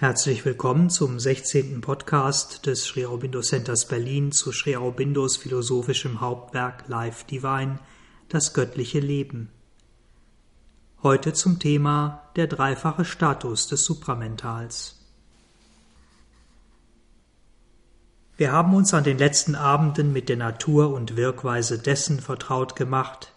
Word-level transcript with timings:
Herzlich 0.00 0.44
willkommen 0.44 0.90
zum 0.90 1.18
16. 1.18 1.80
Podcast 1.80 2.66
des 2.66 2.84
Sri 2.84 3.04
Aurobindo 3.04 3.40
Centers 3.40 3.88
Berlin 3.88 4.30
zu 4.30 4.52
Sri 4.52 4.76
Aurobindos 4.76 5.36
philosophischem 5.36 6.20
Hauptwerk 6.20 6.84
Life 6.86 7.24
Divine, 7.28 7.80
das 8.28 8.54
göttliche 8.54 9.00
Leben. 9.00 9.48
Heute 11.02 11.32
zum 11.32 11.58
Thema 11.58 12.22
der 12.36 12.46
dreifache 12.46 13.04
Status 13.04 13.66
des 13.66 13.84
Supramentals. 13.84 15.04
Wir 18.36 18.52
haben 18.52 18.74
uns 18.74 18.94
an 18.94 19.02
den 19.02 19.18
letzten 19.18 19.56
Abenden 19.56 20.12
mit 20.12 20.28
der 20.28 20.36
Natur 20.36 20.94
und 20.94 21.16
Wirkweise 21.16 21.76
dessen 21.76 22.20
vertraut 22.20 22.76
gemacht, 22.76 23.32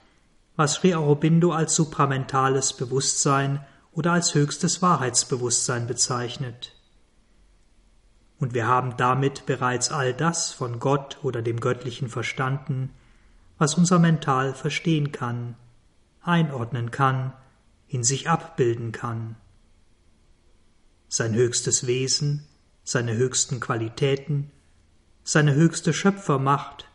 was 0.57 0.75
Sri 0.75 0.93
Aurobindo 0.93 1.53
als 1.53 1.73
supramentales 1.73 2.73
Bewusstsein 2.73 3.65
oder 3.91 4.13
als 4.13 4.33
höchstes 4.33 4.81
Wahrheitsbewusstsein 4.81 5.87
bezeichnet. 5.87 6.73
Und 8.39 8.53
wir 8.53 8.67
haben 8.67 8.97
damit 8.97 9.45
bereits 9.45 9.91
all 9.91 10.13
das 10.13 10.51
von 10.51 10.79
Gott 10.79 11.19
oder 11.21 11.41
dem 11.41 11.59
Göttlichen 11.59 12.09
verstanden, 12.09 12.89
was 13.57 13.75
unser 13.75 13.99
Mental 13.99 14.55
verstehen 14.55 15.11
kann, 15.11 15.55
einordnen 16.21 16.89
kann, 16.89 17.33
in 17.87 18.03
sich 18.03 18.29
abbilden 18.29 18.91
kann. 18.91 19.35
Sein 21.07 21.35
höchstes 21.35 21.85
Wesen, 21.85 22.47
seine 22.83 23.15
höchsten 23.15 23.59
Qualitäten, 23.59 24.49
seine 25.23 25.53
höchste 25.53 25.93
Schöpfermacht 25.93 26.87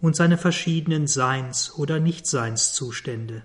und 0.00 0.14
seine 0.14 0.38
verschiedenen 0.38 1.06
Seins- 1.06 1.74
oder 1.74 1.98
Nichtseinszustände. 1.98 3.44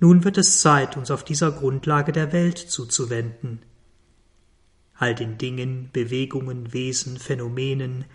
Nun 0.00 0.24
wird 0.24 0.38
es 0.38 0.62
Zeit, 0.62 0.96
uns 0.96 1.10
auf 1.10 1.24
dieser 1.24 1.52
Grundlage 1.52 2.12
der 2.12 2.32
Welt 2.32 2.58
zuzuwenden. 2.58 3.60
All 4.94 5.14
den 5.14 5.36
Dingen, 5.36 5.90
Bewegungen, 5.92 6.72
Wesen, 6.72 7.18
Phänomenen, 7.18 8.06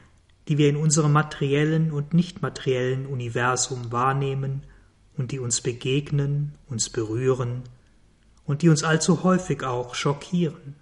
die 0.48 0.58
wir 0.58 0.68
in 0.68 0.78
unserem 0.78 1.14
materiellen 1.14 1.92
und 1.92 2.14
nicht 2.14 2.42
materiellen 2.42 3.06
Universum 3.06 3.92
wahrnehmen 3.92 4.64
und 5.16 5.32
die 5.32 5.40
uns 5.40 5.62
begegnen, 5.62 6.54
uns 6.68 6.90
berühren 6.90 7.64
und 8.46 8.64
die 8.64 8.70
uns 8.70 8.84
allzu 8.84 9.24
häufig 9.24 9.64
auch 9.64 9.94
schockieren. 9.94 10.76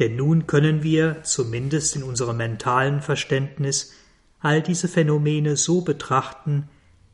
Denn 0.00 0.16
nun 0.16 0.46
können 0.48 0.82
wir, 0.82 1.22
zumindest 1.22 1.94
in 1.94 2.02
unserem 2.02 2.38
mentalen 2.38 3.00
Verständnis, 3.00 3.92
all 4.40 4.62
diese 4.62 4.88
Phänomene 4.88 5.56
so 5.56 5.82
betrachten, 5.82 6.68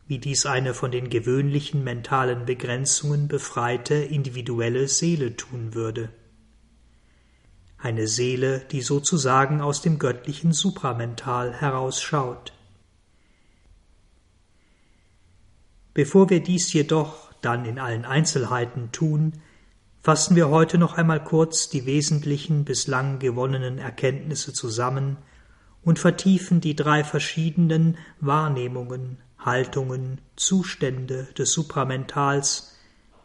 wie 0.08 0.18
dies 0.18 0.46
eine 0.46 0.72
von 0.72 0.90
den 0.92 1.10
gewöhnlichen 1.10 1.82
mentalen 1.82 2.44
Begrenzungen 2.44 3.26
befreite 3.26 3.94
individuelle 3.94 4.86
Seele 4.86 5.36
tun 5.36 5.74
würde. 5.74 6.10
Eine 7.78 8.06
Seele, 8.06 8.60
die 8.70 8.82
sozusagen 8.82 9.60
aus 9.60 9.82
dem 9.82 9.98
göttlichen 9.98 10.52
Supramental 10.52 11.52
herausschaut. 11.52 12.52
Bevor 15.92 16.30
wir 16.30 16.42
dies 16.42 16.72
jedoch 16.72 17.32
dann 17.42 17.64
in 17.64 17.78
allen 17.78 18.04
Einzelheiten 18.04 18.92
tun, 18.92 19.32
fassen 20.02 20.36
wir 20.36 20.50
heute 20.50 20.78
noch 20.78 20.94
einmal 20.94 21.22
kurz 21.22 21.68
die 21.68 21.84
wesentlichen 21.84 22.64
bislang 22.64 23.18
gewonnenen 23.18 23.78
Erkenntnisse 23.78 24.52
zusammen 24.52 25.16
und 25.82 25.98
vertiefen 25.98 26.60
die 26.60 26.76
drei 26.76 27.02
verschiedenen 27.02 27.96
Wahrnehmungen, 28.20 29.18
Haltungen, 29.46 30.20
Zustände 30.36 31.28
des 31.38 31.52
Supramentals, 31.52 32.72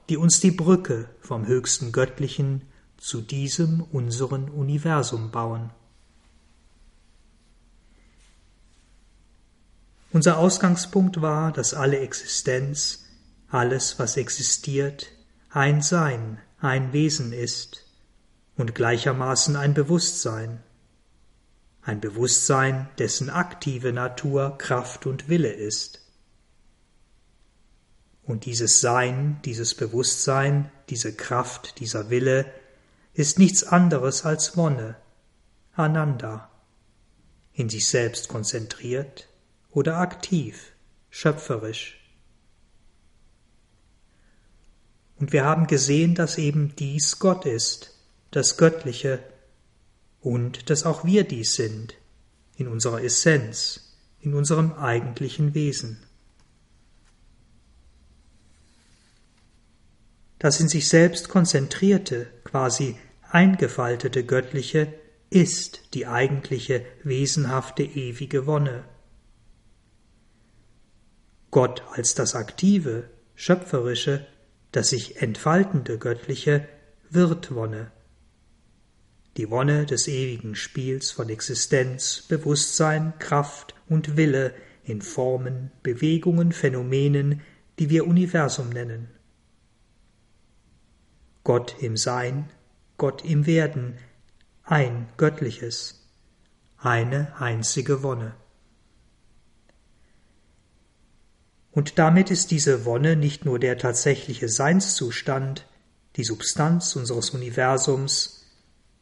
die 0.08 0.17
uns 0.17 0.39
die 0.39 0.52
Brücke 0.52 1.09
vom 1.19 1.45
höchsten 1.45 1.91
Göttlichen 1.91 2.61
zu 2.97 3.22
diesem 3.22 3.81
unseren 3.81 4.49
Universum 4.49 5.31
bauen. 5.31 5.72
Unser 10.14 10.37
Ausgangspunkt 10.37 11.21
war, 11.21 11.52
dass 11.52 11.73
alle 11.73 11.99
Existenz, 11.99 13.05
alles, 13.49 13.98
was 13.98 14.17
existiert, 14.17 15.08
ein 15.49 15.81
Sein, 15.81 16.37
ein 16.60 16.93
Wesen 16.93 17.33
ist 17.33 17.86
und 18.58 18.76
gleichermaßen 18.76 19.55
ein 19.55 19.73
Bewusstsein, 19.73 20.61
ein 21.81 21.99
Bewusstsein, 21.99 22.89
dessen 22.99 23.30
aktive 23.30 23.92
Natur 23.92 24.58
Kraft 24.58 25.05
und 25.08 25.30
Wille 25.30 25.52
ist. 25.52 26.01
Und 28.31 28.45
dieses 28.45 28.80
Sein, 28.80 29.42
dieses 29.43 29.75
Bewusstsein, 29.75 30.71
diese 30.87 31.14
Kraft, 31.14 31.81
dieser 31.81 32.09
Wille 32.09 32.45
ist 33.14 33.37
nichts 33.37 33.65
anderes 33.65 34.23
als 34.23 34.55
Wonne, 34.55 34.95
Ananda, 35.73 36.49
in 37.52 37.67
sich 37.67 37.89
selbst 37.89 38.30
konzentriert 38.30 39.27
oder 39.69 39.97
aktiv, 39.97 40.71
schöpferisch. 41.09 41.99
Und 45.17 45.33
wir 45.33 45.43
haben 45.43 45.67
gesehen, 45.67 46.15
dass 46.15 46.37
eben 46.37 46.73
dies 46.77 47.19
Gott 47.19 47.45
ist, 47.45 47.99
das 48.31 48.55
Göttliche, 48.55 49.19
und 50.21 50.69
dass 50.69 50.86
auch 50.86 51.03
wir 51.03 51.25
dies 51.25 51.55
sind, 51.55 51.95
in 52.55 52.69
unserer 52.69 53.03
Essenz, 53.03 53.98
in 54.21 54.33
unserem 54.33 54.71
eigentlichen 54.71 55.53
Wesen. 55.53 56.02
Das 60.42 60.60
in 60.60 60.68
sich 60.68 60.90
selbst 60.90 61.30
konzentrierte, 61.30 62.26
quasi 62.44 62.98
eingefaltete 63.30 64.26
Göttliche 64.26 64.92
ist 65.30 65.94
die 65.94 66.08
eigentliche, 66.08 66.84
wesenhafte, 67.04 67.84
ewige 67.84 68.48
Wonne. 68.48 68.84
Gott 71.52 71.84
als 71.92 72.16
das 72.16 72.34
aktive, 72.34 73.12
schöpferische, 73.36 74.26
das 74.72 74.90
sich 74.90 75.22
entfaltende 75.22 76.00
Göttliche 76.00 76.68
wird 77.12 77.54
Wonne. 77.54 77.92
Die 79.38 79.52
Wonne 79.52 79.86
des 79.86 80.08
ewigen 80.08 80.56
Spiels 80.56 81.12
von 81.12 81.30
Existenz, 81.30 82.26
Bewusstsein, 82.28 83.14
Kraft 83.20 83.76
und 83.88 84.18
Wille 84.18 84.56
in 84.86 85.04
Formen, 85.04 85.70
Bewegungen, 85.84 86.52
Phänomenen, 86.52 87.42
die 87.78 87.92
wir 87.92 88.08
Universum 88.08 88.70
nennen. 88.70 89.20
Gott 91.44 91.76
im 91.80 91.98
Sein, 91.98 92.50
Gott 92.98 93.26
im 93.26 93.46
Werden, 93.46 93.98
ein 94.64 95.08
Göttliches, 95.18 96.08
eine 96.78 97.34
einzige 97.40 98.04
Wonne. 98.04 98.36
Und 101.72 101.98
damit 101.98 102.32
ist 102.32 102.52
diese 102.52 102.86
Wonne 102.86 103.16
nicht 103.16 103.46
nur 103.46 103.58
der 103.58 103.78
tatsächliche 103.78 104.50
Seinszustand, 104.50 105.66
die 106.18 106.24
Substanz 106.24 106.96
unseres 106.96 107.30
Universums, 107.32 108.46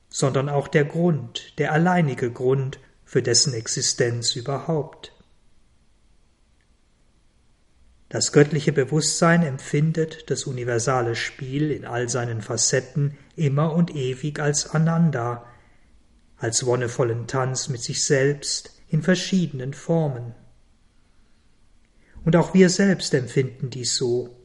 sondern 0.09 0.49
auch 0.49 0.67
der 0.67 0.85
Grund, 0.85 1.57
der 1.57 1.73
alleinige 1.73 2.31
Grund 2.31 2.79
für 3.05 3.21
dessen 3.23 3.53
Existenz 3.53 4.35
überhaupt. 4.35 5.13
Das 8.09 8.31
göttliche 8.31 8.71
Bewusstsein 8.71 9.43
empfindet 9.43 10.31
das 10.31 10.45
universale 10.45 11.15
Spiel 11.15 11.71
in 11.71 11.85
all 11.85 12.09
seinen 12.09 12.41
Facetten 12.41 13.17
immer 13.35 13.73
und 13.73 13.95
ewig 13.95 14.39
als 14.39 14.71
Ananda, 14.71 15.45
als 16.37 16.65
wonnevollen 16.65 17.27
Tanz 17.27 17.69
mit 17.69 17.83
sich 17.83 18.03
selbst 18.03 18.81
in 18.87 19.03
verschiedenen 19.03 19.75
Formen. 19.75 20.33
Und 22.25 22.35
auch 22.35 22.55
wir 22.55 22.69
selbst 22.71 23.13
empfinden 23.13 23.69
dies 23.69 23.95
so, 23.95 24.35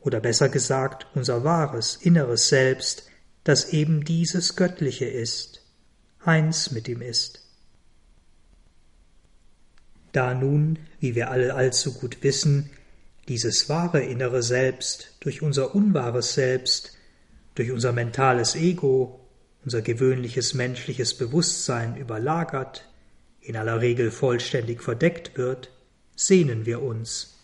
oder 0.00 0.20
besser 0.20 0.48
gesagt 0.48 1.06
unser 1.14 1.44
wahres, 1.44 1.96
inneres 1.96 2.48
Selbst, 2.48 3.08
das 3.44 3.72
eben 3.74 4.04
dieses 4.04 4.56
Göttliche 4.56 5.04
ist, 5.04 5.62
eins 6.24 6.70
mit 6.70 6.88
ihm 6.88 7.02
ist. 7.02 7.42
Da 10.12 10.32
nun, 10.32 10.78
wie 10.98 11.14
wir 11.14 11.30
alle 11.30 11.54
allzu 11.54 11.92
gut 11.92 12.22
wissen, 12.22 12.70
dieses 13.28 13.68
wahre 13.68 14.00
innere 14.00 14.42
Selbst 14.42 15.16
durch 15.20 15.42
unser 15.42 15.74
unwahres 15.74 16.34
Selbst, 16.34 16.96
durch 17.54 17.70
unser 17.70 17.92
mentales 17.92 18.54
Ego, 18.54 19.20
unser 19.64 19.82
gewöhnliches 19.82 20.54
menschliches 20.54 21.14
Bewusstsein 21.14 21.96
überlagert, 21.96 22.88
in 23.40 23.56
aller 23.56 23.80
Regel 23.80 24.10
vollständig 24.10 24.82
verdeckt 24.82 25.36
wird, 25.36 25.70
sehnen 26.14 26.66
wir 26.66 26.82
uns. 26.82 27.34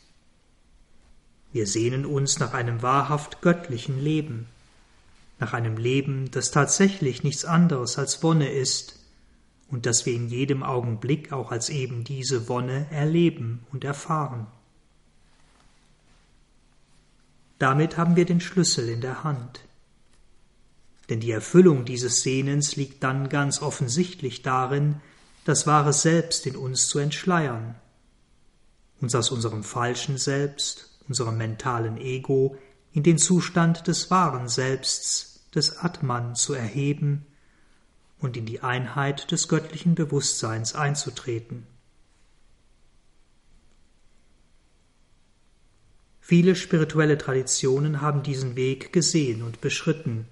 Wir 1.53 1.67
sehnen 1.67 2.07
uns 2.07 2.39
nach 2.39 2.55
einem 2.55 2.83
wahrhaft 2.83 3.43
göttlichen 3.43 4.01
Leben, 4.01 4.47
nach 5.39 5.53
einem 5.53 5.77
Leben, 5.77 6.31
das 6.31 6.51
tatsächlich 6.51 7.25
nichts 7.25 7.45
anderes 7.45 7.99
als 7.99 8.23
Wonne 8.23 8.51
ist 8.51 9.01
und 9.69 9.87
das 9.87 10.07
wir 10.07 10.15
in 10.15 10.29
jedem 10.29 10.63
Augenblick 10.63 11.33
auch 11.33 11.51
als 11.51 11.69
eben 11.69 12.05
diese 12.05 12.49
Wonne 12.49 12.87
erleben 12.91 13.67
und 13.73 13.85
erfahren. 13.85 14.47
Damit 17.63 17.97
haben 17.97 18.17
wir 18.17 18.25
den 18.25 18.41
Schlüssel 18.41 18.89
in 18.89 19.01
der 19.01 19.23
Hand. 19.23 19.61
Denn 21.09 21.21
die 21.21 21.31
Erfüllung 21.31 21.85
dieses 21.85 22.23
Sehnens 22.23 22.75
liegt 22.75 23.05
dann 23.05 23.29
ganz 23.29 23.63
offensichtlich 23.63 24.43
darin, 24.43 25.01
das 25.45 25.65
wahre 25.67 25.93
Selbst 25.93 26.45
in 26.47 26.57
uns 26.57 26.89
zu 26.89 26.99
entschleiern, 26.99 27.77
uns 29.01 29.15
aus 29.15 29.31
unserem 29.31 29.63
falschen 29.63 30.19
Selbst, 30.19 30.99
unserem 31.09 31.37
mentalen 31.37 31.99
Ego, 31.99 32.57
in 32.93 33.05
den 33.05 33.19
Zustand 33.19 33.87
des 33.87 34.11
wahren 34.11 34.49
Selbsts, 34.49 35.49
des 35.55 35.79
Atman 35.79 36.35
zu 36.35 36.55
erheben 36.55 37.27
und 38.19 38.37
in 38.37 38.45
die 38.45 38.61
Einheit 38.61 39.31
des 39.31 39.47
göttlichen 39.47 39.95
Bewusstseins 39.95 40.75
einzutreten. 40.75 41.67
Viele 46.25 46.55
spirituelle 46.55 47.19
Traditionen 47.19 48.01
haben 48.01 48.23
diesen 48.23 48.55
Weg 48.55 48.93
gesehen 48.93 49.43
und 49.43 49.61
beschritten 49.61 50.29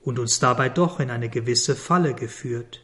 und 0.00 0.18
uns 0.18 0.40
dabei 0.40 0.68
doch 0.68 0.98
in 0.98 1.08
eine 1.08 1.30
gewisse 1.30 1.76
Falle 1.76 2.14
geführt. 2.14 2.82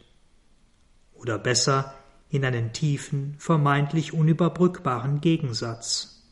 Oder 1.12 1.38
besser, 1.38 1.92
in 2.28 2.44
einen 2.44 2.72
tiefen, 2.72 3.34
vermeintlich 3.38 4.12
unüberbrückbaren 4.12 5.20
Gegensatz. 5.20 6.22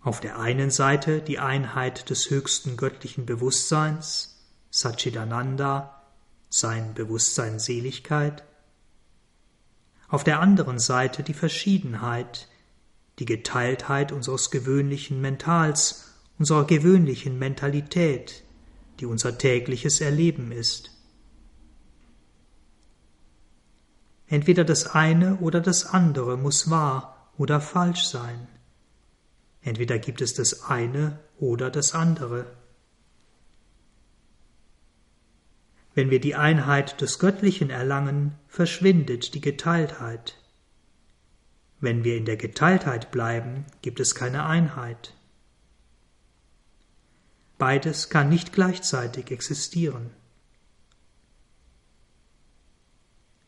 Auf 0.00 0.20
der 0.20 0.40
einen 0.40 0.70
Seite 0.70 1.22
die 1.22 1.38
Einheit 1.38 2.10
des 2.10 2.30
höchsten 2.30 2.76
göttlichen 2.76 3.26
Bewusstseins, 3.26 4.44
Satchidananda, 4.70 6.02
sein 6.50 6.94
Bewusstsein 6.94 7.60
Seligkeit, 7.60 8.42
auf 10.08 10.24
der 10.24 10.40
anderen 10.40 10.80
Seite 10.80 11.22
die 11.22 11.34
Verschiedenheit, 11.34 12.47
die 13.18 13.24
Geteiltheit 13.24 14.12
unseres 14.12 14.50
gewöhnlichen 14.50 15.20
Mentals, 15.20 16.14
unserer 16.38 16.64
gewöhnlichen 16.64 17.38
Mentalität, 17.38 18.44
die 19.00 19.06
unser 19.06 19.38
tägliches 19.38 20.00
Erleben 20.00 20.52
ist. 20.52 20.90
Entweder 24.26 24.64
das 24.64 24.94
eine 24.94 25.36
oder 25.38 25.60
das 25.60 25.86
andere 25.86 26.36
muss 26.36 26.70
wahr 26.70 27.32
oder 27.36 27.60
falsch 27.60 28.06
sein. 28.06 28.46
Entweder 29.62 29.98
gibt 29.98 30.20
es 30.20 30.34
das 30.34 30.64
eine 30.64 31.18
oder 31.38 31.70
das 31.70 31.94
andere. 31.94 32.46
Wenn 35.94 36.10
wir 36.10 36.20
die 36.20 36.36
Einheit 36.36 37.00
des 37.00 37.18
Göttlichen 37.18 37.70
erlangen, 37.70 38.36
verschwindet 38.46 39.34
die 39.34 39.40
Geteiltheit. 39.40 40.36
Wenn 41.80 42.02
wir 42.04 42.16
in 42.16 42.24
der 42.24 42.36
Geteiltheit 42.36 43.10
bleiben, 43.10 43.66
gibt 43.82 44.00
es 44.00 44.14
keine 44.14 44.44
Einheit. 44.46 45.14
Beides 47.56 48.08
kann 48.08 48.28
nicht 48.28 48.52
gleichzeitig 48.52 49.30
existieren. 49.30 50.10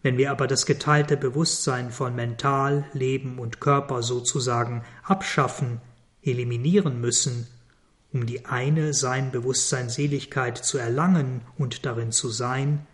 Wenn 0.03 0.17
wir 0.17 0.31
aber 0.31 0.47
das 0.47 0.65
geteilte 0.65 1.17
Bewusstsein 1.17 1.91
von 1.91 2.15
Mental, 2.15 2.87
Leben 2.93 3.39
und 3.39 3.61
Körper 3.61 4.03
sozusagen 4.03 4.83
abschaffen, 5.03 5.81
eliminieren 6.23 7.01
müssen, 7.01 7.47
um 8.13 8.27
die 8.27 8.47
eine 8.47 8.95
Sein 8.95 9.31
Bewusstsein 9.31 9.89
Seligkeit 9.89 10.59
zu 10.59 10.79
erlangen 10.79 11.43
und 11.59 11.85
darin 11.85 12.13
zu 12.13 12.31
sein, 12.31 12.87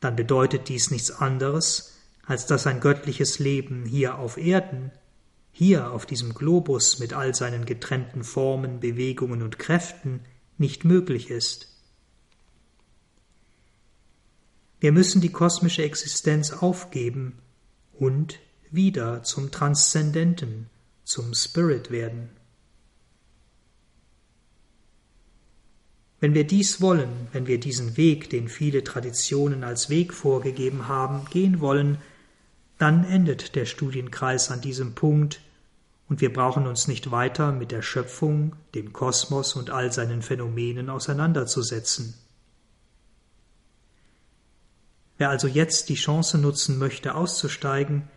dann 0.00 0.16
bedeutet 0.16 0.68
dies 0.68 0.90
nichts 0.90 1.10
anderes, 1.10 1.93
als 2.26 2.46
dass 2.46 2.66
ein 2.66 2.80
göttliches 2.80 3.38
Leben 3.38 3.84
hier 3.84 4.18
auf 4.18 4.36
Erden, 4.36 4.92
hier 5.52 5.92
auf 5.92 6.06
diesem 6.06 6.34
Globus 6.34 6.98
mit 6.98 7.12
all 7.12 7.34
seinen 7.34 7.64
getrennten 7.64 8.24
Formen, 8.24 8.80
Bewegungen 8.80 9.42
und 9.42 9.58
Kräften 9.58 10.20
nicht 10.58 10.84
möglich 10.84 11.30
ist. 11.30 11.68
Wir 14.80 14.92
müssen 14.92 15.20
die 15.20 15.32
kosmische 15.32 15.82
Existenz 15.82 16.52
aufgeben 16.52 17.38
und 17.92 18.38
wieder 18.70 19.22
zum 19.22 19.50
Transzendenten, 19.50 20.68
zum 21.04 21.34
Spirit 21.34 21.90
werden. 21.90 22.30
Wenn 26.20 26.34
wir 26.34 26.44
dies 26.44 26.80
wollen, 26.80 27.28
wenn 27.32 27.46
wir 27.46 27.60
diesen 27.60 27.96
Weg, 27.96 28.30
den 28.30 28.48
viele 28.48 28.82
Traditionen 28.82 29.62
als 29.62 29.90
Weg 29.90 30.12
vorgegeben 30.12 30.88
haben, 30.88 31.26
gehen 31.30 31.60
wollen, 31.60 31.98
dann 32.78 33.04
endet 33.04 33.54
der 33.54 33.66
Studienkreis 33.66 34.50
an 34.50 34.60
diesem 34.60 34.94
Punkt 34.94 35.40
und 36.08 36.20
wir 36.20 36.32
brauchen 36.32 36.66
uns 36.66 36.88
nicht 36.88 37.10
weiter 37.10 37.52
mit 37.52 37.70
der 37.70 37.82
Schöpfung, 37.82 38.56
dem 38.74 38.92
Kosmos 38.92 39.54
und 39.54 39.70
all 39.70 39.92
seinen 39.92 40.22
Phänomenen 40.22 40.90
auseinanderzusetzen. 40.90 42.14
Wer 45.16 45.30
also 45.30 45.46
jetzt 45.46 45.88
die 45.88 45.94
Chance 45.94 46.38
nutzen 46.38 46.78
möchte, 46.78 47.14
auszusteigen, 47.14 48.08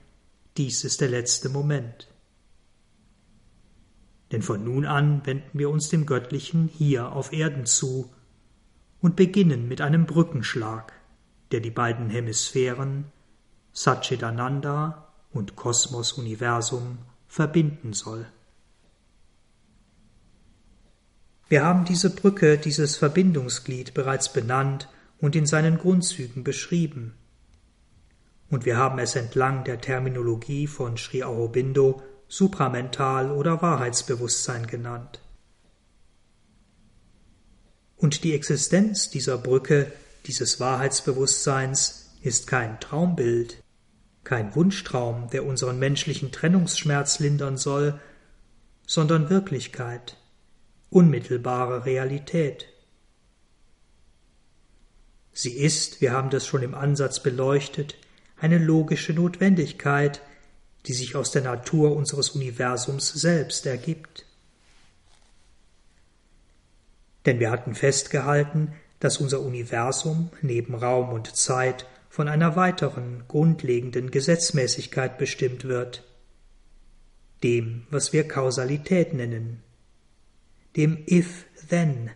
dies 0.58 0.84
ist 0.84 1.02
der 1.02 1.10
letzte 1.10 1.50
Moment. 1.50 2.08
Denn 4.32 4.42
von 4.42 4.64
nun 4.64 4.86
an 4.86 5.26
wenden 5.26 5.58
wir 5.58 5.70
uns 5.70 5.90
dem 5.90 6.06
Göttlichen 6.06 6.68
hier 6.68 7.14
auf 7.14 7.32
Erden 7.32 7.66
zu 7.66 8.12
und 9.00 9.16
beginnen 9.16 9.68
mit 9.68 9.80
einem 9.80 10.06
Brückenschlag, 10.06 10.92
der 11.52 11.60
die 11.60 11.70
beiden 11.72 12.10
Hemisphären 12.10 13.06
Satchitananda 13.78 15.08
und 15.32 15.56
Kosmos-Universum 15.56 16.98
verbinden 17.28 17.94
soll. 17.94 18.26
Wir 21.48 21.64
haben 21.64 21.86
diese 21.86 22.10
Brücke, 22.10 22.58
dieses 22.58 22.98
Verbindungsglied 22.98 23.94
bereits 23.94 24.34
benannt 24.34 24.90
und 25.20 25.36
in 25.36 25.46
seinen 25.46 25.78
Grundzügen 25.78 26.44
beschrieben. 26.44 27.14
Und 28.50 28.66
wir 28.66 28.78
haben 28.78 28.98
es 28.98 29.16
entlang 29.16 29.64
der 29.64 29.80
Terminologie 29.80 30.66
von 30.66 30.98
Sri 30.98 31.24
Aurobindo 31.24 32.02
supramental 32.28 33.30
oder 33.32 33.62
Wahrheitsbewusstsein 33.62 34.66
genannt. 34.66 35.22
Und 37.96 38.24
die 38.24 38.34
Existenz 38.34 39.12
dieser 39.12 39.38
Brücke, 39.38 39.92
dieses 40.26 40.60
Wahrheitsbewusstseins, 40.60 42.06
ist 42.24 42.48
kein 42.48 42.80
Traumbild, 42.80 43.64
kein 44.28 44.54
Wunschtraum, 44.56 45.30
der 45.30 45.46
unseren 45.46 45.80
menschlichen 45.80 46.34
Trennungsschmerz 46.34 47.20
lindern 47.20 47.56
soll, 47.56 47.98
sondern 48.86 49.30
Wirklichkeit, 49.30 50.18
unmittelbare 50.90 51.86
Realität. 51.86 52.68
Sie 55.32 55.54
ist, 55.54 56.02
wir 56.02 56.12
haben 56.12 56.30
das 56.30 56.46
schon 56.46 56.62
im 56.62 56.76
Ansatz 56.76 57.24
beleuchtet, 57.24 57.96
eine 58.36 58.58
logische 58.58 59.14
Notwendigkeit, 59.14 60.22
die 60.88 60.94
sich 60.94 61.16
aus 61.16 61.32
der 61.32 61.44
Natur 61.44 61.96
unseres 61.96 62.32
Universums 62.32 63.08
selbst 63.08 63.66
ergibt. 63.66 64.26
Denn 67.26 67.40
wir 67.40 67.50
hatten 67.50 67.76
festgehalten, 67.76 68.74
dass 69.00 69.20
unser 69.20 69.40
Universum 69.40 70.32
neben 70.42 70.76
Raum 70.76 71.14
und 71.14 71.34
Zeit 71.34 71.86
von 72.10 72.28
einer 72.28 72.56
weiteren 72.56 73.24
grundlegenden 73.28 74.12
Gesetzmäßigkeit 74.12 75.18
bestimmt 75.18 75.66
wird, 75.66 76.04
dem, 77.44 77.86
was 77.90 78.14
wir 78.14 78.28
Kausalität 78.28 79.14
nennen, 79.14 79.62
dem 80.76 81.04
If-Then, 81.10 82.12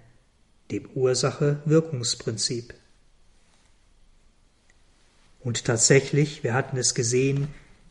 dem 0.71 0.89
Ursache-Wirkungsprinzip. 0.93 2.73
Und 5.39 5.65
tatsächlich, 5.65 6.43
wir 6.43 6.53
hatten 6.53 6.77
es 6.77 6.93
gesehen, 6.93 7.47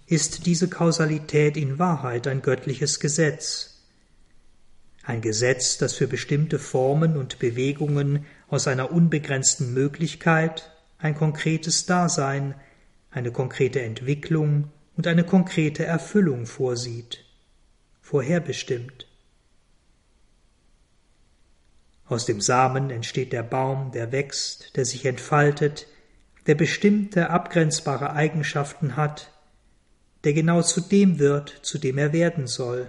ist 0.06 0.46
diese 0.46 0.68
Kausalität 0.68 1.56
in 1.56 1.78
Wahrheit 1.78 2.26
ein 2.26 2.42
göttliches 2.42 3.00
Gesetz. 3.00 3.82
Ein 5.02 5.20
Gesetz, 5.20 5.78
das 5.78 5.94
für 5.94 6.06
bestimmte 6.06 6.58
Formen 6.58 7.16
und 7.16 7.38
Bewegungen 7.38 8.26
aus 8.48 8.66
einer 8.66 8.92
unbegrenzten 8.92 9.72
Möglichkeit 9.72 10.70
ein 11.00 11.14
konkretes 11.14 11.86
Dasein, 11.86 12.54
eine 13.10 13.32
konkrete 13.32 13.80
Entwicklung 13.82 14.70
und 14.96 15.06
eine 15.06 15.24
konkrete 15.24 15.84
Erfüllung 15.84 16.46
vorsieht, 16.46 17.24
vorherbestimmt. 18.00 19.06
Aus 22.06 22.26
dem 22.26 22.40
Samen 22.40 22.90
entsteht 22.90 23.32
der 23.32 23.42
Baum, 23.42 23.92
der 23.92 24.12
wächst, 24.12 24.76
der 24.76 24.84
sich 24.84 25.06
entfaltet, 25.06 25.86
der 26.46 26.54
bestimmte, 26.54 27.30
abgrenzbare 27.30 28.12
Eigenschaften 28.12 28.96
hat, 28.96 29.32
der 30.24 30.32
genau 30.32 30.62
zu 30.62 30.80
dem 30.80 31.18
wird, 31.18 31.60
zu 31.62 31.78
dem 31.78 31.98
er 31.98 32.12
werden 32.12 32.46
soll. 32.46 32.88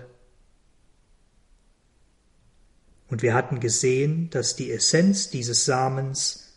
Und 3.10 3.22
wir 3.22 3.34
hatten 3.34 3.60
gesehen, 3.60 4.30
dass 4.32 4.56
die 4.56 4.72
Essenz 4.72 5.30
dieses 5.30 5.65
Samens 5.65 6.50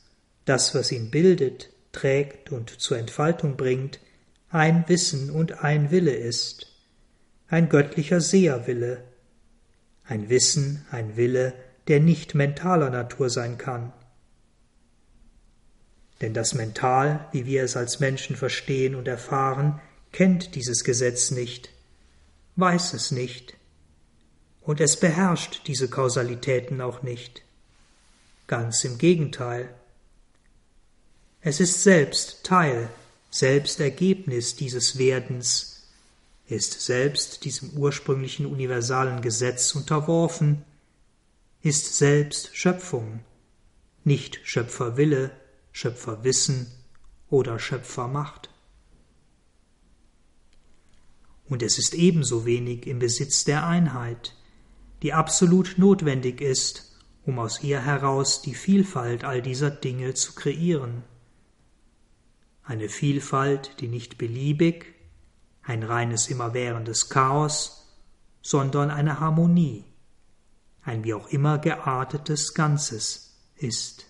das, 0.44 0.74
was 0.74 0.92
ihn 0.92 1.10
bildet, 1.10 1.70
trägt 1.92 2.52
und 2.52 2.70
zur 2.70 2.98
Entfaltung 2.98 3.56
bringt, 3.56 4.00
ein 4.50 4.84
Wissen 4.88 5.30
und 5.30 5.64
ein 5.64 5.90
Wille 5.90 6.14
ist, 6.14 6.66
ein 7.48 7.68
göttlicher 7.68 8.20
Seherwille, 8.20 9.04
ein 10.04 10.28
Wissen, 10.28 10.84
ein 10.90 11.16
Wille, 11.16 11.54
der 11.88 12.00
nicht 12.00 12.34
mentaler 12.34 12.90
Natur 12.90 13.30
sein 13.30 13.58
kann. 13.58 13.92
Denn 16.20 16.34
das 16.34 16.54
Mental, 16.54 17.28
wie 17.32 17.46
wir 17.46 17.64
es 17.64 17.76
als 17.76 18.00
Menschen 18.00 18.36
verstehen 18.36 18.94
und 18.94 19.08
erfahren, 19.08 19.80
kennt 20.12 20.54
dieses 20.54 20.84
Gesetz 20.84 21.30
nicht, 21.30 21.70
weiß 22.56 22.94
es 22.94 23.10
nicht, 23.10 23.56
und 24.60 24.80
es 24.80 24.98
beherrscht 24.98 25.66
diese 25.66 25.88
Kausalitäten 25.88 26.80
auch 26.80 27.02
nicht. 27.02 27.42
Ganz 28.46 28.84
im 28.84 28.96
Gegenteil. 28.96 29.68
Es 31.46 31.60
ist 31.60 31.82
selbst 31.82 32.42
Teil, 32.42 32.88
selbst 33.28 33.78
Ergebnis 33.78 34.56
dieses 34.56 34.96
Werdens, 34.96 35.82
ist 36.46 36.80
selbst 36.80 37.44
diesem 37.44 37.76
ursprünglichen 37.76 38.46
universalen 38.46 39.20
Gesetz 39.20 39.74
unterworfen, 39.74 40.64
ist 41.60 41.98
selbst 41.98 42.56
Schöpfung, 42.56 43.20
nicht 44.04 44.40
Schöpferwille, 44.44 45.32
Schöpferwissen 45.70 46.66
oder 47.28 47.58
Schöpfermacht. 47.58 48.48
Und 51.46 51.62
es 51.62 51.76
ist 51.76 51.92
ebenso 51.92 52.46
wenig 52.46 52.86
im 52.86 53.00
Besitz 53.00 53.44
der 53.44 53.66
Einheit, 53.66 54.34
die 55.02 55.12
absolut 55.12 55.76
notwendig 55.76 56.40
ist, 56.40 56.96
um 57.26 57.38
aus 57.38 57.62
ihr 57.62 57.84
heraus 57.84 58.40
die 58.40 58.54
Vielfalt 58.54 59.24
all 59.24 59.42
dieser 59.42 59.70
Dinge 59.70 60.14
zu 60.14 60.32
kreieren. 60.32 61.04
Eine 62.64 62.88
Vielfalt, 62.88 63.80
die 63.80 63.88
nicht 63.88 64.18
beliebig, 64.18 64.94
ein 65.62 65.83
reines 65.83 66.28
immerwährendes 66.28 67.09
Chaos, 67.09 67.85
sondern 68.42 68.90
eine 68.90 69.21
Harmonie, 69.21 69.85
ein 70.83 71.04
wie 71.04 71.14
auch 71.14 71.28
immer 71.28 71.59
geartetes 71.59 72.54
Ganzes 72.54 73.37
ist. 73.56 74.06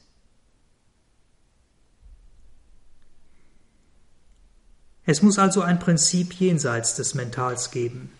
Es 5.06 5.20
muss 5.20 5.38
also 5.38 5.60
ein 5.60 5.78
Prinzip 5.78 6.32
jenseits 6.32 6.96
des 6.96 7.14
Mentals 7.14 7.70
geben, 7.70 8.10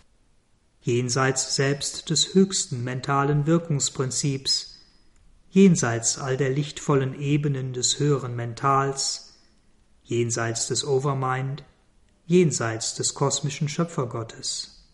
jenseits 0.83 1.57
selbst 1.57 2.11
des 2.11 2.35
höchsten 2.35 2.85
mentalen 2.85 3.47
Wirkungsprinzips, 3.47 4.79
jenseits 5.49 6.19
all 6.19 6.37
der 6.37 6.50
lichtvollen 6.50 7.19
Ebenen 7.19 7.73
des 7.73 7.99
höheren 7.99 8.37
Mentals, 8.37 9.24
jenseits 10.04 10.68
des 10.68 10.87
Overmind, 10.87 11.64
jenseits 12.26 12.94
des 12.94 13.14
kosmischen 13.14 13.68
Schöpfergottes. 13.68 14.87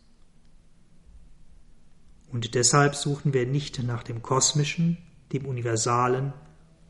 Und 2.32 2.54
deshalb 2.54 2.94
suchen 2.94 3.34
wir 3.34 3.46
nicht 3.46 3.82
nach 3.82 4.02
dem 4.02 4.22
Kosmischen, 4.22 4.98
dem 5.32 5.46
Universalen, 5.46 6.32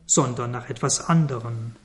sondern 0.05 0.51
nach 0.51 0.69
etwas 0.69 1.01
anderem. 1.09 1.75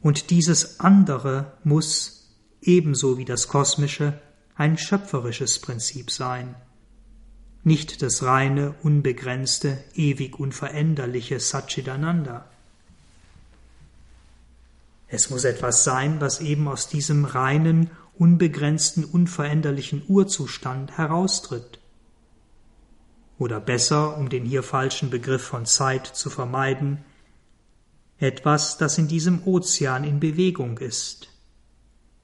Und 0.00 0.30
dieses 0.30 0.80
andere 0.80 1.52
muss, 1.64 2.30
ebenso 2.62 3.18
wie 3.18 3.24
das 3.24 3.48
Kosmische, 3.48 4.20
ein 4.54 4.78
schöpferisches 4.78 5.58
Prinzip 5.58 6.10
sein, 6.10 6.54
nicht 7.62 8.00
das 8.00 8.22
reine, 8.22 8.74
unbegrenzte, 8.82 9.82
ewig 9.94 10.38
unveränderliche 10.38 11.40
Satchidananda. 11.40 12.48
Es 15.08 15.30
muss 15.30 15.44
etwas 15.44 15.84
sein, 15.84 16.20
was 16.20 16.40
eben 16.40 16.66
aus 16.68 16.88
diesem 16.88 17.24
reinen, 17.24 17.90
unbegrenzten, 18.18 19.04
unveränderlichen 19.04 20.02
Urzustand 20.08 20.96
heraustritt. 20.96 21.78
Oder 23.38 23.60
besser, 23.60 24.16
um 24.16 24.28
den 24.28 24.44
hier 24.44 24.62
falschen 24.62 25.10
Begriff 25.10 25.42
von 25.42 25.66
Zeit 25.66 26.06
zu 26.06 26.30
vermeiden, 26.30 27.04
etwas, 28.18 28.78
das 28.78 28.96
in 28.96 29.08
diesem 29.08 29.46
Ozean 29.46 30.04
in 30.04 30.20
Bewegung 30.20 30.78
ist, 30.78 31.28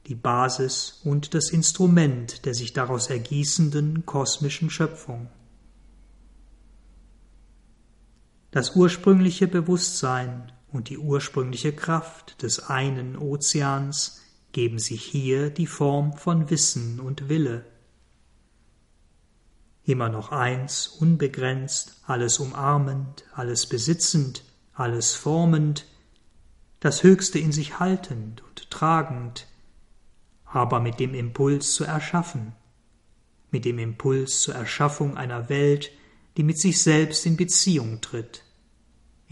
die 0.07 0.15
Basis 0.15 1.01
und 1.05 1.35
das 1.35 1.51
Instrument 1.51 2.47
der 2.47 2.55
sich 2.55 2.73
daraus 2.73 3.09
ergießenden 3.09 4.07
kosmischen 4.07 4.71
Schöpfung. 4.71 5.29
Das 8.51 8.75
ursprüngliche 8.75 9.49
Bewusstsein 9.49 10.51
und 10.73 10.89
die 10.89 10.99
ursprüngliche 10.99 11.73
Kraft 11.73 12.43
des 12.43 12.69
einen 12.69 13.17
Ozeans 13.17 14.23
geben 14.53 14.79
sich 14.79 15.03
hier 15.05 15.51
die 15.51 15.67
Form 15.67 16.17
von 16.17 16.51
Wissen 16.51 17.01
und 17.01 17.29
Wille. 17.29 17.65
Immer 19.85 20.09
noch 20.09 20.31
eins, 20.31 20.87
unbegrenzt, 20.87 22.03
alles 22.07 22.39
umarmend, 22.39 23.25
alles 23.35 23.67
besitzend, 23.67 24.45
alles 24.75 25.15
formend, 25.15 25.87
das 26.81 27.03
Höchste 27.03 27.39
in 27.39 27.53
sich 27.53 27.79
haltend 27.79 28.43
und 28.43 28.71
tragend, 28.71 29.47
aber 30.45 30.81
mit 30.81 31.01
dem 31.01 31.15
Impuls 31.15 31.75
zu 31.75 31.85
erschaffen, 31.85 32.53
mit 33.51 33.65
dem 33.65 33.79
Impuls 33.79 34.43
zur 34.43 34.55
Erschaffung 34.55 35.17
einer 35.17 35.49
Welt, 35.49 35.91
die 36.37 36.43
mit 36.43 36.59
sich 36.59 36.81
selbst 36.81 37.27
in 37.27 37.37
Beziehung 37.37 38.01
tritt, 38.01 38.42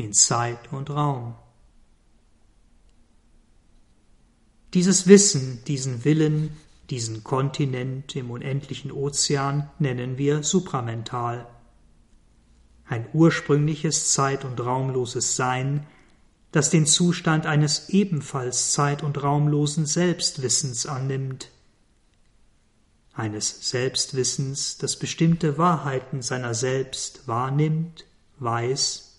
in 0.01 0.13
Zeit 0.13 0.73
und 0.73 0.91
Raum. 0.91 1.35
Dieses 4.75 5.07
Wissen, 5.07 5.65
diesen 5.67 6.05
Willen, 6.05 6.57
diesen 6.91 7.25
Kontinent 7.25 8.15
im 8.17 8.31
unendlichen 8.31 8.93
Ozean 8.93 9.69
nennen 9.79 10.19
wir 10.19 10.43
supramental. 10.43 11.47
Ein 12.87 13.07
ursprüngliches 13.13 14.13
zeit- 14.13 14.45
und 14.45 14.61
raumloses 14.61 15.37
Sein, 15.37 15.87
das 16.53 16.71
den 16.71 16.87
Zustand 16.87 17.47
eines 17.47 17.89
ebenfalls 17.91 18.73
zeit- 18.73 19.03
und 19.03 19.23
raumlosen 19.23 19.87
Selbstwissens 19.87 20.87
annimmt, 20.87 21.51
eines 23.13 23.69
Selbstwissens, 23.71 24.79
das 24.79 24.97
bestimmte 24.97 25.59
Wahrheiten 25.59 26.23
seiner 26.23 26.55
selbst 26.55 27.27
wahrnimmt, 27.29 28.07
weiß 28.39 29.10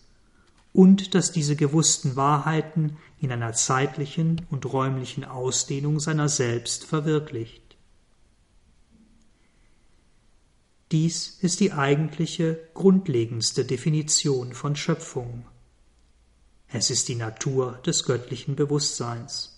und 0.73 1.15
das 1.15 1.31
diese 1.31 1.55
gewussten 1.55 2.15
Wahrheiten 2.15 2.97
in 3.19 3.31
einer 3.31 3.53
zeitlichen 3.53 4.45
und 4.49 4.71
räumlichen 4.71 5.25
Ausdehnung 5.25 5.99
seiner 5.99 6.29
selbst 6.29 6.85
verwirklicht. 6.85 7.61
Dies 10.91 11.37
ist 11.41 11.61
die 11.61 11.71
eigentliche, 11.71 12.59
grundlegendste 12.73 13.63
Definition 13.63 14.53
von 14.53 14.75
Schöpfung. 14.75 15.45
Es 16.67 16.89
ist 16.89 17.07
die 17.07 17.15
Natur 17.15 17.79
des 17.85 18.03
göttlichen 18.03 18.55
Bewusstseins. 18.55 19.57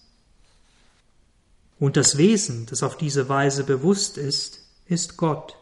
Und 1.79 1.97
das 1.97 2.17
Wesen, 2.17 2.65
das 2.67 2.83
auf 2.83 2.97
diese 2.97 3.29
Weise 3.29 3.63
bewusst 3.63 4.17
ist, 4.17 4.61
ist 4.85 5.17
Gott, 5.17 5.57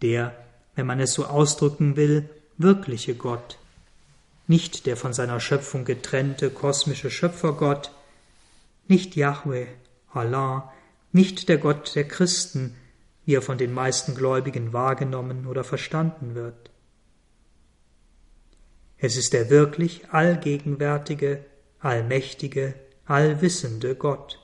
der, 0.00 0.36
wenn 0.74 0.86
man 0.86 1.00
es 1.00 1.14
so 1.14 1.26
ausdrücken 1.26 1.96
will, 1.96 2.28
wirkliche 2.56 3.14
Gott, 3.14 3.58
nicht 4.52 4.84
der 4.84 4.98
von 4.98 5.14
seiner 5.14 5.40
Schöpfung 5.40 5.86
getrennte 5.86 6.50
kosmische 6.50 7.10
Schöpfergott, 7.10 7.90
nicht 8.86 9.16
Yahweh, 9.16 9.66
Allah, 10.12 10.70
nicht 11.10 11.48
der 11.48 11.56
Gott 11.56 11.94
der 11.94 12.06
Christen, 12.06 12.76
wie 13.24 13.34
er 13.34 13.40
von 13.40 13.56
den 13.56 13.72
meisten 13.72 14.14
Gläubigen 14.14 14.74
wahrgenommen 14.74 15.46
oder 15.46 15.64
verstanden 15.64 16.34
wird. 16.34 16.70
Es 18.98 19.16
ist 19.16 19.32
der 19.32 19.48
wirklich 19.48 20.10
allgegenwärtige, 20.10 21.46
allmächtige, 21.78 22.74
allwissende 23.06 23.94
Gott 23.94 24.38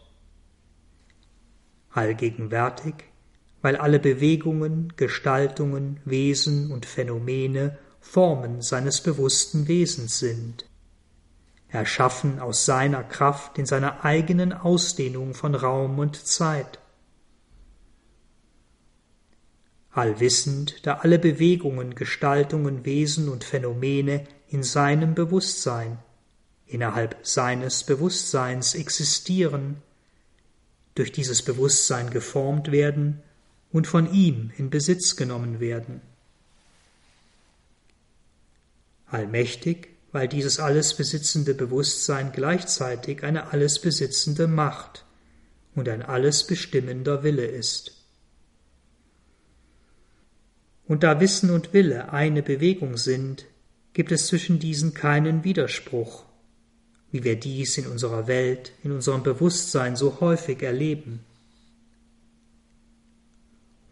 allgegenwärtig, 1.91 2.95
weil 3.61 3.77
alle 3.77 3.99
Bewegungen, 3.99 4.95
Gestaltungen, 4.97 6.01
Wesen 6.07 6.71
und 6.71 6.87
Phänomene 6.87 7.77
Formen 8.11 8.63
seines 8.63 9.03
bewussten 9.03 9.69
Wesens 9.69 10.19
sind, 10.19 10.65
erschaffen 11.69 12.39
aus 12.41 12.65
seiner 12.65 13.05
Kraft 13.05 13.59
in 13.59 13.67
seiner 13.67 14.03
eigenen 14.03 14.55
Ausdehnung 14.55 15.35
von 15.35 15.55
Raum 15.55 15.99
und 15.99 16.17
Zeit. 16.17 16.79
Allwissend, 19.91 20.87
da 20.87 20.95
alle 20.95 21.19
Bewegungen, 21.19 21.97
Gestaltungen, 21.97 22.87
Wesen 22.87 23.29
und 23.29 23.45
Phänomene 23.45 24.25
in 24.49 24.63
seinem 24.63 25.15
Bewusstsein, 25.15 25.99
innerhalb 26.65 27.19
seines 27.21 27.85
Bewusstseins 27.85 28.75
existieren 28.75 29.83
durch 30.95 31.13
dieses 31.13 31.43
Bewusstsein 31.43 32.09
geformt 32.09 32.73
werden 32.73 33.23
und 33.71 33.87
von 33.87 34.11
ihm 34.11 34.51
in 34.57 34.71
Besitz 34.71 35.15
genommen 35.15 35.61
werden. 35.61 36.01
Allmächtig, 39.11 39.89
weil 40.13 40.29
dieses 40.29 40.59
alles 40.59 40.95
besitzende 40.95 41.55
Bewusstsein 41.55 42.33
gleichzeitig 42.33 43.25
eine 43.25 43.53
alles 43.53 43.81
besitzende 43.81 44.47
Macht 44.47 45.05
und 45.75 45.89
ein 45.89 46.03
alles 46.03 46.47
bestimmender 46.47 47.23
Wille 47.23 47.47
ist. 47.47 47.99
Und 50.87 51.03
da 51.03 51.21
Wissen 51.21 51.51
und 51.51 51.75
Wille 51.75 52.13
eine 52.13 52.43
Bewegung 52.43 52.97
sind, 52.97 53.45
gibt 53.93 54.11
es 54.11 54.27
zwischen 54.27 54.59
diesen 54.59 54.95
keinen 54.95 55.45
Widerspruch, 55.45 56.25
wie 57.13 57.25
wir 57.25 57.37
dies 57.37 57.77
in 57.77 57.87
unserer 57.87 58.27
Welt, 58.27 58.73
in 58.83 58.93
unserem 58.93 59.23
Bewusstsein 59.23 59.97
so 59.97 60.21
häufig 60.21 60.63
erleben. 60.63 61.21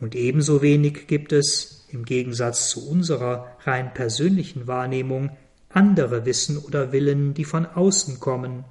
Und 0.00 0.14
ebenso 0.14 0.62
wenig 0.62 1.06
gibt 1.06 1.32
es, 1.32 1.75
im 1.88 2.04
Gegensatz 2.04 2.70
zu 2.70 2.88
unserer 2.88 3.56
rein 3.64 3.94
persönlichen 3.94 4.66
Wahrnehmung, 4.66 5.30
andere 5.68 6.24
Wissen 6.24 6.58
oder 6.58 6.92
Willen, 6.92 7.34
die 7.34 7.44
von 7.44 7.66
außen 7.66 8.20
kommen 8.20 8.64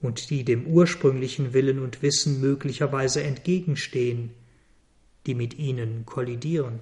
und 0.00 0.30
die 0.30 0.44
dem 0.44 0.66
ursprünglichen 0.66 1.52
Willen 1.52 1.78
und 1.78 2.02
Wissen 2.02 2.40
möglicherweise 2.40 3.22
entgegenstehen, 3.22 4.30
die 5.26 5.34
mit 5.34 5.58
ihnen 5.58 6.06
kollidieren. 6.06 6.80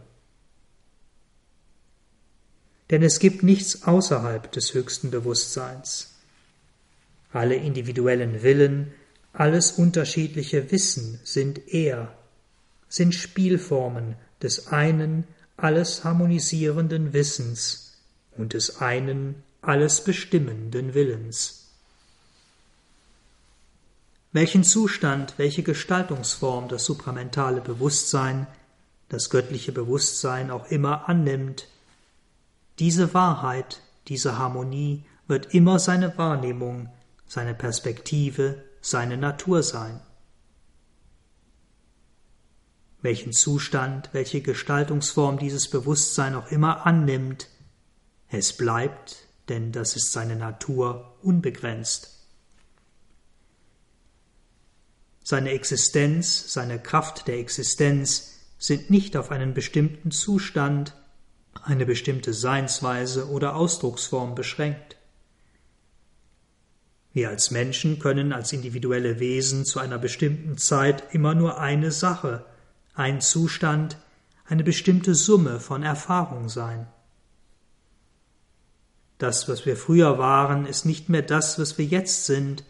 Denn 2.91 3.03
es 3.03 3.19
gibt 3.19 3.43
nichts 3.43 3.83
außerhalb 3.83 4.51
des 4.51 4.73
höchsten 4.73 5.11
Bewusstseins. 5.11 6.15
Alle 7.33 7.57
individuellen 7.57 8.43
Willen, 8.43 8.93
alles 9.33 9.73
unterschiedliche 9.73 10.71
Wissen 10.71 11.21
sind 11.23 11.61
er, 11.69 12.17
sind 12.89 13.15
Spielformen 13.15 14.17
des 14.41 14.69
einen 14.69 15.25
alles 15.59 16.05
harmonisierenden 16.05 17.13
Wissens 17.13 17.99
und 18.37 18.55
des 18.55 18.81
einen 18.81 19.43
alles 19.61 20.03
bestimmenden 20.05 20.95
Willens. 20.95 21.67
Welchen 24.33 24.63
Zustand, 24.63 25.35
welche 25.37 25.63
Gestaltungsform 25.63 26.69
das 26.69 26.85
supramentale 26.85 27.61
Bewusstsein, 27.61 28.47
das 29.09 29.31
göttliche 29.31 29.73
Bewusstsein 29.73 30.51
auch 30.51 30.71
immer 30.71 31.09
annimmt, 31.09 31.67
diese 32.79 33.13
Wahrheit, 33.15 33.81
diese 34.07 34.39
Harmonie 34.39 35.05
wird 35.27 35.55
immer 35.55 35.79
seine 35.79 36.17
Wahrnehmung, 36.17 36.89
seine 37.27 37.55
Perspektive, 37.55 38.63
seine 38.81 39.17
Natur 39.17 39.63
sein. 39.63 40.01
Welchen 43.01 43.33
Zustand, 43.33 44.11
welche 44.13 44.41
Gestaltungsform 44.41 45.39
dieses 45.39 45.69
Bewusstsein 45.69 46.35
auch 46.35 46.51
immer 46.51 46.85
annimmt, 46.87 47.49
es 48.29 48.53
bleibt, 48.53 49.29
denn 49.49 49.73
das 49.73 49.97
ist 49.97 50.13
seine 50.13 50.37
Natur, 50.37 51.17
unbegrenzt. 51.23 52.19
Seine 55.23 55.51
Existenz, 55.51 56.53
seine 56.53 56.79
Kraft 56.79 57.29
der 57.29 57.39
Existenz 57.39 58.39
sind 58.59 58.91
nicht 58.91 59.17
auf 59.17 59.31
einen 59.31 59.55
bestimmten 59.55 60.11
Zustand, 60.11 60.95
eine 61.63 61.87
bestimmte 61.87 62.33
Seinsweise 62.33 63.29
oder 63.29 63.55
Ausdrucksform 63.55 64.35
beschränkt. 64.35 64.97
Wir 67.13 67.29
als 67.29 67.51
Menschen 67.51 67.99
können 67.99 68.33
als 68.33 68.53
individuelle 68.53 69.21
Wesen 69.21 69.65
zu 69.65 69.81
einer 69.81 69.99
bestimmten 69.99 70.57
Zeit 70.57 71.03
immer 71.13 71.35
nur 71.35 71.59
eine 71.61 71.93
Sache, 71.93 72.45
ein 72.99 73.21
Zustand, 73.21 73.97
eine 74.45 74.65
bestimmte 74.65 75.15
Summe 75.15 75.61
von 75.61 75.83
Erfahrung 75.83 76.49
sein. 76.49 76.89
Das, 79.19 79.49
was 79.49 79.67
wir 79.67 79.77
früher 79.77 80.19
waren, 80.19 80.67
ist 80.67 80.85
nicht 80.85 81.09
mehr 81.09 81.23
das, 81.23 81.59
was 81.59 81.79
wir 81.79 81.85
jetzt 81.85 82.27
sind. 82.27 82.65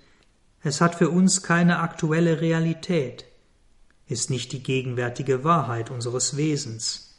Es 0.62 0.80
hat 0.80 0.94
für 0.96 1.08
uns 1.08 1.42
keine 1.42 1.78
aktuelle 1.78 2.40
Realität, 2.40 3.24
ist 4.06 4.28
nicht 4.28 4.52
die 4.52 4.62
gegenwärtige 4.62 5.44
Wahrheit 5.44 5.90
unseres 5.90 6.36
Wesens. 6.36 7.16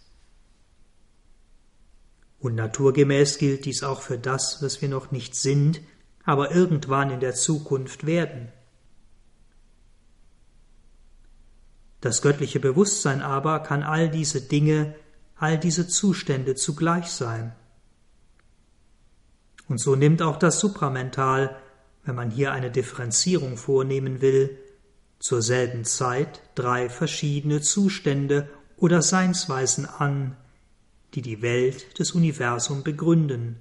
Und 2.37 2.55
naturgemäß 2.55 3.37
gilt 3.37 3.65
dies 3.65 3.83
auch 3.83 4.01
für 4.01 4.17
das, 4.17 4.61
was 4.61 4.81
wir 4.81 4.89
noch 4.89 5.11
nicht 5.11 5.35
sind, 5.35 5.81
aber 6.25 6.51
irgendwann 6.51 7.09
in 7.09 7.19
der 7.19 7.33
Zukunft 7.33 8.05
werden. 8.05 8.51
Das 12.01 12.21
göttliche 12.21 12.59
Bewusstsein 12.59 13.21
aber 13.21 13.59
kann 13.59 13.83
all 13.83 14.09
diese 14.09 14.41
Dinge, 14.41 14.95
all 15.35 15.57
diese 15.57 15.87
Zustände 15.87 16.55
zugleich 16.55 17.07
sein. 17.07 17.53
Und 19.67 19.79
so 19.79 19.95
nimmt 19.95 20.21
auch 20.21 20.37
das 20.37 20.59
Supramental, 20.59 21.55
wenn 22.03 22.15
man 22.15 22.31
hier 22.31 22.51
eine 22.51 22.71
Differenzierung 22.71 23.57
vornehmen 23.57 24.21
will, 24.21 24.57
zur 25.19 25.41
selben 25.41 25.83
Zeit 25.83 26.41
drei 26.55 26.89
verschiedene 26.89 27.61
Zustände 27.61 28.49
oder 28.77 29.01
Seinsweisen 29.01 29.85
an, 29.85 30.37
die 31.13 31.21
die 31.21 31.41
Welt 31.41 31.99
des 31.99 32.13
Universums 32.13 32.83
begründen, 32.83 33.59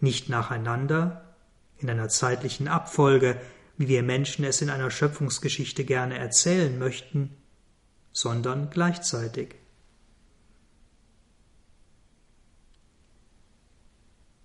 nicht 0.00 0.28
nacheinander, 0.28 1.34
in 1.78 1.88
einer 1.88 2.08
zeitlichen 2.08 2.68
Abfolge, 2.68 3.40
wie 3.78 3.88
wir 3.88 4.02
Menschen 4.02 4.44
es 4.44 4.62
in 4.62 4.70
einer 4.70 4.90
Schöpfungsgeschichte 4.90 5.84
gerne 5.84 6.18
erzählen 6.18 6.78
möchten, 6.78 7.30
sondern 8.12 8.70
gleichzeitig. 8.70 9.56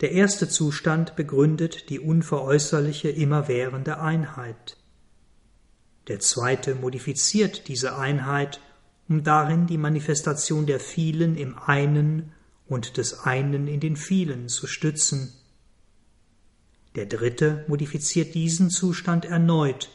Der 0.02 0.12
erste 0.12 0.50
Zustand 0.50 1.16
begründet 1.16 1.90
die 1.90 2.00
unveräußerliche, 2.00 3.10
immerwährende 3.10 4.00
Einheit. 4.00 4.78
Der 6.08 6.20
zweite 6.20 6.76
modifiziert 6.76 7.68
diese 7.68 7.98
Einheit 7.98 8.60
um 9.12 9.24
darin 9.24 9.68
die 9.68 9.78
Manifestation 9.78 10.66
der 10.66 10.80
vielen 10.80 11.36
im 11.36 11.58
einen 11.58 12.32
und 12.68 12.96
des 12.96 13.20
einen 13.26 13.68
in 13.68 13.82
den 13.82 13.98
vielen 13.98 14.48
zu 14.48 14.68
stützen. 14.68 15.34
Der 16.96 17.06
dritte 17.06 17.64
modifiziert 17.68 18.36
diesen 18.36 18.70
Zustand 18.70 19.26
erneut, 19.26 19.90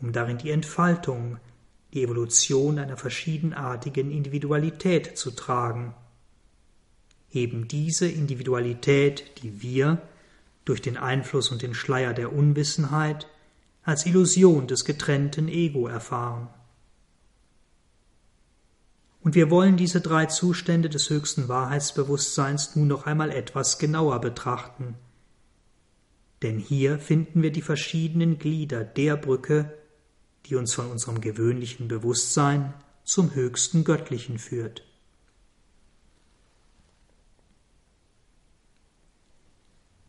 um 0.00 0.12
darin 0.12 0.38
die 0.38 0.50
Entfaltung, 0.50 1.38
die 1.94 2.02
Evolution 2.02 2.78
einer 2.78 2.96
verschiedenartigen 2.96 4.10
Individualität 4.10 5.16
zu 5.16 5.30
tragen. 5.30 5.94
Eben 7.30 7.68
diese 7.68 8.08
Individualität, 8.08 9.42
die 9.42 9.62
wir, 9.62 10.02
durch 10.64 10.82
den 10.82 10.96
Einfluss 10.96 11.50
und 11.50 11.62
den 11.62 11.74
Schleier 11.74 12.14
der 12.14 12.32
Unwissenheit, 12.32 13.26
als 13.84 14.04
Illusion 14.04 14.66
des 14.66 14.84
getrennten 14.84 15.48
Ego 15.48 15.86
erfahren. 15.86 16.48
Und 19.20 19.34
wir 19.34 19.50
wollen 19.50 19.76
diese 19.76 20.00
drei 20.00 20.26
Zustände 20.26 20.88
des 20.88 21.10
höchsten 21.10 21.48
Wahrheitsbewusstseins 21.48 22.76
nun 22.76 22.88
noch 22.88 23.06
einmal 23.06 23.30
etwas 23.30 23.78
genauer 23.78 24.20
betrachten. 24.20 24.94
Denn 26.42 26.58
hier 26.58 26.98
finden 26.98 27.42
wir 27.42 27.50
die 27.50 27.62
verschiedenen 27.62 28.38
Glieder 28.38 28.84
der 28.84 29.16
Brücke, 29.16 29.72
die 30.46 30.54
uns 30.54 30.72
von 30.72 30.90
unserem 30.90 31.20
gewöhnlichen 31.20 31.88
Bewusstsein 31.88 32.74
zum 33.04 33.34
höchsten 33.34 33.84
Göttlichen 33.84 34.38
führt. 34.38 34.84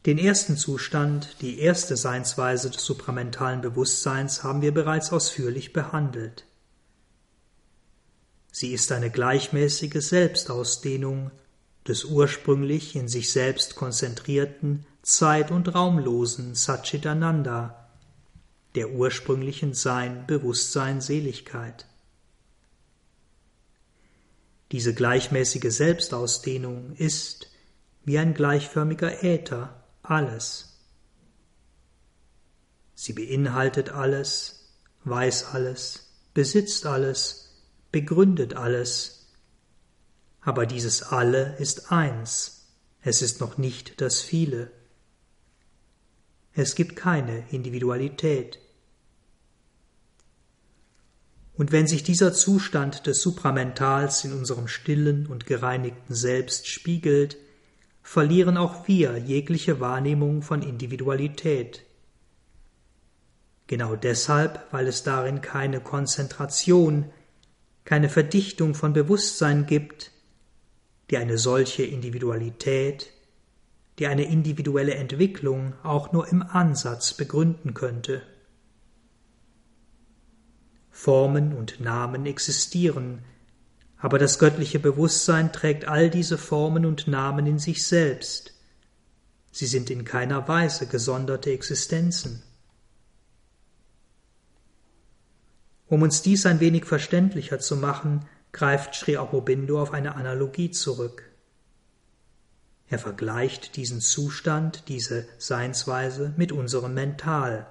Den 0.06 0.18
ersten 0.18 0.56
Zustand, 0.56 1.38
die 1.42 1.60
erste 1.60 1.98
Seinsweise 1.98 2.70
des 2.70 2.86
supramentalen 2.86 3.62
Bewusstseins 3.62 4.44
haben 4.44 4.62
wir 4.62 4.74
bereits 4.74 5.12
ausführlich 5.12 5.74
behandelt. 5.74 6.46
Sie 8.52 8.72
ist 8.74 8.92
eine 8.92 9.12
gleichmäßige 9.12 10.02
Selbstausdehnung 10.02 11.32
des 11.88 12.06
ursprünglich 12.06 12.96
in 12.96 13.08
sich 13.08 13.32
selbst 13.32 13.76
konzentrierten, 13.76 14.86
zeit- 15.10 15.52
und 15.52 15.74
raumlosen 15.74 16.54
Satchitananda, 16.54 17.89
der 18.76 18.91
ursprünglichen 18.91 19.74
Sein, 19.74 20.28
Bewusstsein, 20.28 21.02
Seligkeit. 21.02 21.88
Diese 24.72 24.93
gleichmäßige 24.93 25.74
Selbstausdehnung 25.74 26.95
ist, 26.95 27.48
wie 28.06 28.19
ein 28.19 28.36
gleichförmiger 28.36 29.24
Äther, 29.24 29.84
alles. 30.04 30.78
Sie 32.93 33.13
beinhaltet 33.13 33.89
alles, 33.89 34.69
weiß 35.06 35.54
alles, 35.54 36.12
besitzt 36.36 36.86
alles, 36.86 37.63
begründet 37.91 38.54
alles. 38.54 39.32
Aber 40.41 40.67
dieses 40.67 41.02
Alle 41.02 41.56
ist 41.58 41.91
eins, 41.91 42.67
es 43.02 43.24
ist 43.24 43.39
noch 43.39 43.58
nicht 43.58 44.02
das 44.02 44.22
Viele. 44.22 44.72
Es 46.53 46.75
gibt 46.75 46.95
keine 46.95 47.43
Individualität. 47.51 48.59
Und 51.53 51.71
wenn 51.73 51.88
sich 51.88 52.03
dieser 52.03 52.31
Zustand 52.31 53.05
des 53.05 53.21
Supramentals 53.21 54.23
in 54.23 54.31
unserem 54.31 54.67
stillen 54.69 55.27
und 55.27 55.45
gereinigten 55.45 56.15
Selbst 56.15 56.67
spiegelt, 56.67 57.38
verlieren 58.01 58.57
auch 58.57 58.88
wir 58.88 59.17
jegliche 59.17 59.79
Wahrnehmung 59.79 60.41
von 60.41 60.62
Individualität. 60.62 61.83
Genau 63.67 63.95
deshalb, 63.95 64.65
weil 64.71 64.88
es 64.88 65.03
darin 65.03 65.41
keine 65.41 65.81
Konzentration, 65.81 67.12
keine 67.85 68.09
Verdichtung 68.09 68.73
von 68.73 68.93
Bewusstsein 68.93 69.65
gibt, 69.65 70.12
die 71.09 71.17
eine 71.17 71.38
solche 71.38 71.83
Individualität, 71.83 73.12
die 73.99 74.07
eine 74.07 74.23
individuelle 74.23 74.95
Entwicklung 74.95 75.73
auch 75.83 76.13
nur 76.13 76.27
im 76.29 76.41
Ansatz 76.41 77.13
begründen 77.13 77.73
könnte. 77.73 78.21
Formen 80.89 81.53
und 81.53 81.79
Namen 81.79 82.25
existieren, 82.25 83.23
aber 83.97 84.17
das 84.17 84.39
göttliche 84.39 84.79
Bewusstsein 84.79 85.51
trägt 85.51 85.85
all 85.85 86.09
diese 86.09 86.38
Formen 86.38 86.85
und 86.85 87.07
Namen 87.07 87.45
in 87.45 87.59
sich 87.59 87.85
selbst. 87.85 88.53
Sie 89.51 89.65
sind 89.65 89.89
in 89.89 90.05
keiner 90.05 90.47
Weise 90.47 90.88
gesonderte 90.88 91.51
Existenzen. 91.51 92.43
Um 95.88 96.01
uns 96.01 96.21
dies 96.21 96.45
ein 96.45 96.59
wenig 96.59 96.85
verständlicher 96.85 97.59
zu 97.59 97.75
machen, 97.75 98.25
greift 98.51 98.95
Sri 98.95 99.17
Aurobindo 99.17 99.81
auf 99.81 99.91
eine 99.91 100.15
Analogie 100.15 100.71
zurück. 100.71 101.29
Er 102.89 102.97
vergleicht 102.97 103.75
diesen 103.75 104.02
Zustand, 104.02 104.86
diese 104.88 105.28
Seinsweise 105.38 106.34
mit 106.38 106.52
unserem 106.52 106.95
Mental. 106.95 107.67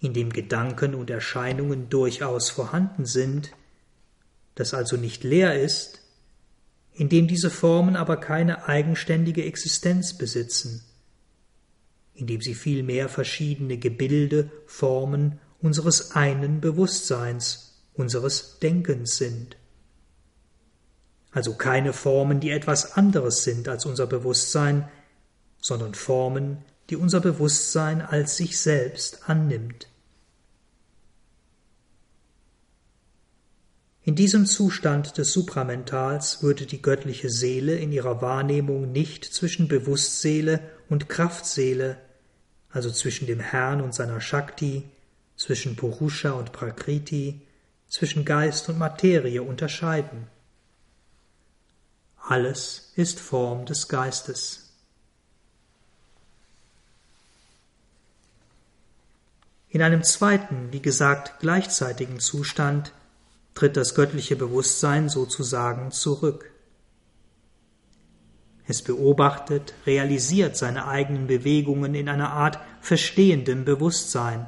In 0.00 0.14
dem 0.14 0.32
Gedanken 0.32 0.94
und 0.94 1.10
Erscheinungen 1.10 1.90
durchaus 1.90 2.48
vorhanden 2.50 3.04
sind, 3.04 3.52
das 4.54 4.72
also 4.72 4.96
nicht 4.96 5.22
leer 5.22 5.60
ist, 5.60 6.00
in 6.94 7.08
dem 7.08 7.26
diese 7.26 7.50
Formen 7.50 7.96
aber 7.96 8.16
keine 8.16 8.68
eigenständige 8.68 9.44
Existenz 9.44 10.16
besitzen, 10.16 10.82
in 12.14 12.26
dem 12.26 12.40
sie 12.40 12.54
vielmehr 12.54 13.08
verschiedene 13.08 13.78
Gebilde, 13.78 14.50
Formen 14.66 15.40
unseres 15.60 16.12
einen 16.12 16.60
Bewusstseins, 16.60 17.82
unseres 17.94 18.58
Denkens 18.60 19.16
sind. 19.16 19.56
Also 21.34 21.54
keine 21.54 21.92
Formen, 21.92 22.38
die 22.38 22.50
etwas 22.50 22.96
anderes 22.96 23.42
sind 23.42 23.68
als 23.68 23.84
unser 23.86 24.06
Bewusstsein, 24.06 24.88
sondern 25.60 25.94
Formen, 25.94 26.58
die 26.88 26.96
unser 26.96 27.20
Bewusstsein 27.20 28.00
als 28.00 28.36
sich 28.36 28.58
selbst 28.60 29.28
annimmt. 29.28 29.88
In 34.04 34.14
diesem 34.14 34.46
Zustand 34.46 35.18
des 35.18 35.32
Supramentals 35.32 36.42
würde 36.42 36.66
die 36.66 36.82
göttliche 36.82 37.30
Seele 37.30 37.74
in 37.74 37.90
ihrer 37.90 38.22
Wahrnehmung 38.22 38.92
nicht 38.92 39.24
zwischen 39.24 39.66
Bewusstseele 39.66 40.60
und 40.88 41.08
Kraftseele, 41.08 41.96
also 42.70 42.90
zwischen 42.90 43.26
dem 43.26 43.40
Herrn 43.40 43.80
und 43.80 43.94
seiner 43.94 44.20
Shakti, 44.20 44.84
zwischen 45.36 45.74
Purusha 45.74 46.32
und 46.32 46.52
Prakriti, 46.52 47.40
zwischen 47.88 48.24
Geist 48.24 48.68
und 48.68 48.78
Materie 48.78 49.42
unterscheiden. 49.42 50.28
Alles 52.26 52.92
ist 52.96 53.20
Form 53.20 53.66
des 53.66 53.86
Geistes. 53.86 54.72
In 59.68 59.82
einem 59.82 60.02
zweiten, 60.02 60.72
wie 60.72 60.80
gesagt, 60.80 61.40
gleichzeitigen 61.40 62.20
Zustand 62.20 62.92
tritt 63.52 63.76
das 63.76 63.94
göttliche 63.94 64.36
Bewusstsein 64.36 65.10
sozusagen 65.10 65.90
zurück. 65.90 66.50
Es 68.66 68.80
beobachtet, 68.80 69.74
realisiert 69.84 70.56
seine 70.56 70.86
eigenen 70.86 71.26
Bewegungen 71.26 71.94
in 71.94 72.08
einer 72.08 72.30
Art 72.30 72.58
verstehendem 72.80 73.66
Bewusstsein. 73.66 74.46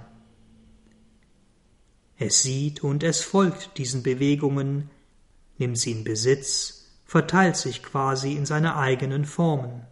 Es 2.19 2.41
sieht 2.41 2.83
und 2.83 3.03
es 3.03 3.21
folgt 3.21 3.77
diesen 3.77 4.03
Bewegungen, 4.03 4.89
nimmt 5.59 5.77
sie 5.77 5.93
in 5.93 6.05
Besitz, 6.05 6.76
verteilt 7.07 7.57
sich 7.57 7.83
quasi 7.83 8.35
in 8.35 8.45
seine 8.45 8.77
eigenen 8.77 9.25
Formen. 9.25 9.87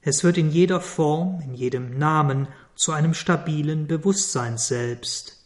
Es 0.00 0.24
wird 0.24 0.38
in 0.38 0.50
jeder 0.50 0.80
Form, 0.80 1.40
in 1.40 1.54
jedem 1.54 1.98
Namen 1.98 2.48
zu 2.74 2.92
einem 2.92 3.12
stabilen 3.12 3.86
Bewusstsein 3.86 4.56
selbst, 4.56 5.38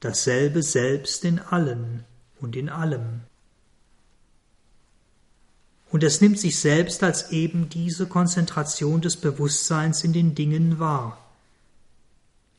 dasselbe 0.00 0.62
Selbst 0.62 1.24
in 1.24 1.38
allen 1.38 2.04
und 2.40 2.56
in 2.56 2.68
allem. 2.68 3.20
Und 5.90 6.04
es 6.04 6.20
nimmt 6.20 6.38
sich 6.38 6.58
selbst 6.58 7.02
als 7.02 7.30
eben 7.30 7.68
diese 7.68 8.06
Konzentration 8.06 9.00
des 9.00 9.16
Bewusstseins 9.16 10.04
in 10.04 10.12
den 10.12 10.34
Dingen 10.34 10.78
wahr. 10.78 11.18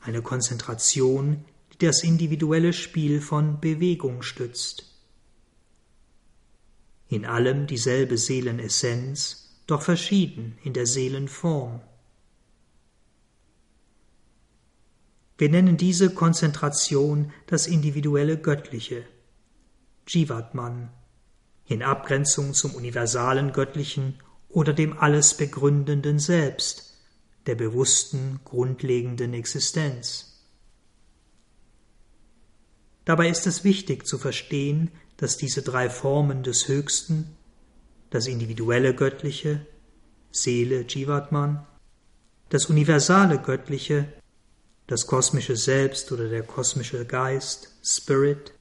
Eine 0.00 0.22
Konzentration, 0.22 1.44
die 1.72 1.86
das 1.86 2.02
individuelle 2.02 2.72
Spiel 2.72 3.20
von 3.20 3.60
Bewegung 3.60 4.22
stützt. 4.22 4.92
In 7.08 7.24
allem 7.26 7.66
dieselbe 7.66 8.18
Seelenessenz, 8.18 9.60
doch 9.66 9.82
verschieden 9.82 10.58
in 10.62 10.72
der 10.72 10.86
Seelenform. 10.86 11.80
Wir 15.38 15.48
nennen 15.48 15.76
diese 15.76 16.10
Konzentration 16.14 17.32
das 17.46 17.66
individuelle 17.66 18.38
Göttliche, 18.38 19.04
Jivatman, 20.06 20.90
in 21.66 21.82
Abgrenzung 21.82 22.54
zum 22.54 22.74
universalen 22.74 23.52
Göttlichen 23.52 24.20
oder 24.48 24.72
dem 24.72 24.98
alles 24.98 25.34
begründenden 25.36 26.18
Selbst, 26.18 26.98
der 27.46 27.54
bewussten, 27.54 28.40
grundlegenden 28.44 29.34
Existenz. 29.34 30.31
Dabei 33.04 33.28
ist 33.28 33.46
es 33.46 33.64
wichtig 33.64 34.06
zu 34.06 34.18
verstehen, 34.18 34.90
dass 35.16 35.36
diese 35.36 35.62
drei 35.62 35.90
Formen 35.90 36.42
des 36.42 36.68
Höchsten, 36.68 37.36
das 38.10 38.26
individuelle 38.26 38.94
Göttliche, 38.94 39.66
Seele 40.30 40.84
Jivatman, 40.88 41.66
das 42.48 42.66
universale 42.66 43.38
Göttliche, 43.38 44.12
das 44.86 45.06
kosmische 45.06 45.56
Selbst 45.56 46.12
oder 46.12 46.28
der 46.28 46.42
kosmische 46.42 47.04
Geist, 47.06 47.68
Spirit, 47.82 48.52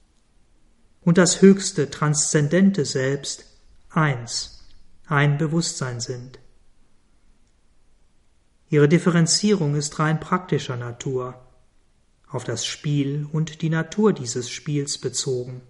und 1.01 1.17
das 1.17 1.41
höchste 1.41 1.89
transzendente 1.89 2.85
Selbst, 2.85 3.45
eins, 3.89 4.65
ein 5.07 5.37
Bewusstsein 5.37 5.99
sind. 5.99 6.39
Ihre 8.69 8.87
Differenzierung 8.87 9.75
ist 9.75 9.99
rein 9.99 10.19
praktischer 10.19 10.77
Natur, 10.77 11.35
auf 12.31 12.43
das 12.43 12.65
Spiel 12.65 13.27
und 13.31 13.61
die 13.61 13.69
Natur 13.69 14.13
dieses 14.13 14.49
Spiels 14.49 14.97
bezogen. 14.97 15.61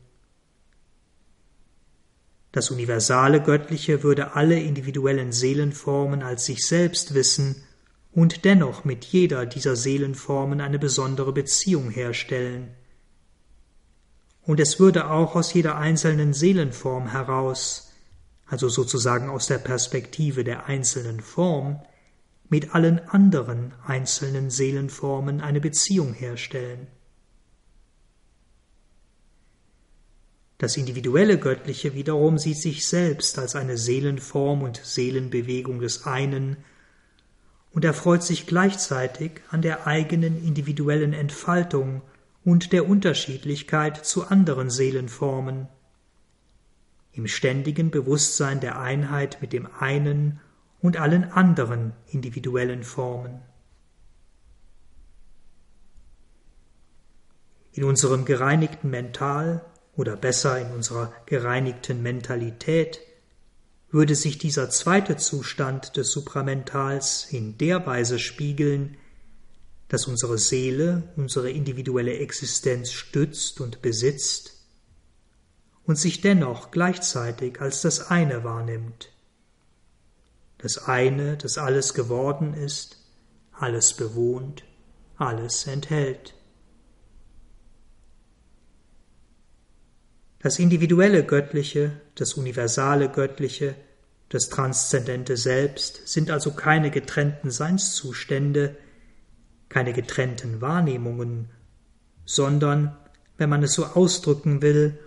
Das 2.51 2.69
universale 2.69 3.41
Göttliche 3.41 4.03
würde 4.03 4.35
alle 4.35 4.59
individuellen 4.59 5.31
Seelenformen 5.31 6.21
als 6.21 6.45
sich 6.45 6.67
selbst 6.67 7.13
wissen 7.13 7.63
und 8.11 8.43
dennoch 8.43 8.83
mit 8.83 9.05
jeder 9.05 9.45
dieser 9.45 9.75
Seelenformen 9.75 10.59
eine 10.59 10.77
besondere 10.77 11.31
Beziehung 11.31 11.89
herstellen. 11.89 12.75
Und 14.43 14.59
es 14.59 14.79
würde 14.79 15.09
auch 15.09 15.35
aus 15.35 15.53
jeder 15.53 15.77
einzelnen 15.77 16.33
Seelenform 16.33 17.11
heraus, 17.11 17.93
also 18.45 18.67
sozusagen 18.67 19.29
aus 19.29 19.47
der 19.47 19.59
Perspektive 19.59 20.43
der 20.43 20.65
einzelnen 20.65 21.21
Form, 21.21 21.81
mit 22.51 22.75
allen 22.75 22.99
anderen 23.07 23.73
einzelnen 23.87 24.49
Seelenformen 24.49 25.39
eine 25.39 25.61
Beziehung 25.61 26.13
herstellen. 26.13 26.87
Das 30.57 30.75
individuelle 30.75 31.39
Göttliche 31.39 31.95
wiederum 31.95 32.37
sieht 32.37 32.57
sich 32.57 32.85
selbst 32.85 33.39
als 33.39 33.55
eine 33.55 33.77
Seelenform 33.77 34.63
und 34.63 34.81
Seelenbewegung 34.83 35.79
des 35.79 36.05
einen 36.05 36.57
und 37.71 37.85
erfreut 37.85 38.21
sich 38.21 38.47
gleichzeitig 38.47 39.41
an 39.49 39.61
der 39.61 39.87
eigenen 39.87 40.45
individuellen 40.45 41.13
Entfaltung 41.13 42.01
und 42.43 42.73
der 42.73 42.85
Unterschiedlichkeit 42.85 44.05
zu 44.05 44.27
anderen 44.27 44.69
Seelenformen. 44.69 45.69
Im 47.13 47.27
ständigen 47.27 47.91
Bewusstsein 47.91 48.59
der 48.59 48.77
Einheit 48.77 49.41
mit 49.41 49.53
dem 49.53 49.69
einen 49.79 50.41
und 50.81 50.97
allen 50.97 51.31
anderen 51.31 51.93
individuellen 52.07 52.83
Formen. 52.83 53.41
In 57.73 57.83
unserem 57.83 58.25
gereinigten 58.25 58.89
Mental 58.89 59.65
oder 59.95 60.17
besser 60.17 60.59
in 60.59 60.71
unserer 60.71 61.13
gereinigten 61.25 62.01
Mentalität 62.01 62.99
würde 63.91 64.15
sich 64.15 64.37
dieser 64.37 64.69
zweite 64.69 65.17
Zustand 65.17 65.97
des 65.97 66.11
Supramentals 66.11 67.27
in 67.29 67.57
der 67.57 67.85
Weise 67.85 68.19
spiegeln, 68.19 68.97
dass 69.89 70.07
unsere 70.07 70.37
Seele 70.37 71.03
unsere 71.17 71.51
individuelle 71.51 72.17
Existenz 72.17 72.91
stützt 72.91 73.59
und 73.59 73.81
besitzt 73.81 74.65
und 75.83 75.97
sich 75.97 76.21
dennoch 76.21 76.71
gleichzeitig 76.71 77.59
als 77.59 77.81
das 77.81 78.09
eine 78.09 78.43
wahrnimmt. 78.45 79.09
Das 80.61 80.87
eine, 80.87 81.37
das 81.37 81.57
alles 81.57 81.93
geworden 81.93 82.53
ist, 82.53 82.97
alles 83.51 83.93
bewohnt, 83.93 84.63
alles 85.17 85.65
enthält. 85.67 86.35
Das 90.39 90.59
individuelle 90.59 91.23
Göttliche, 91.23 92.01
das 92.15 92.33
universale 92.33 93.09
Göttliche, 93.09 93.75
das 94.29 94.49
transzendente 94.49 95.37
Selbst 95.37 96.07
sind 96.07 96.31
also 96.31 96.51
keine 96.53 96.89
getrennten 96.89 97.51
Seinszustände, 97.51 98.77
keine 99.69 99.93
getrennten 99.93 100.61
Wahrnehmungen, 100.61 101.49
sondern, 102.25 102.97
wenn 103.37 103.49
man 103.49 103.63
es 103.63 103.73
so 103.73 103.85
ausdrücken 103.85 104.61
will, 104.61 104.97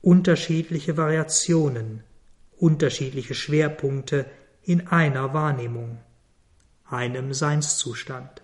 unterschiedliche 0.00 0.96
Variationen, 0.96 2.02
unterschiedliche 2.56 3.34
Schwerpunkte 3.34 4.26
in 4.62 4.88
einer 4.88 5.34
Wahrnehmung, 5.34 5.98
einem 6.84 7.34
Seinszustand. 7.34 8.42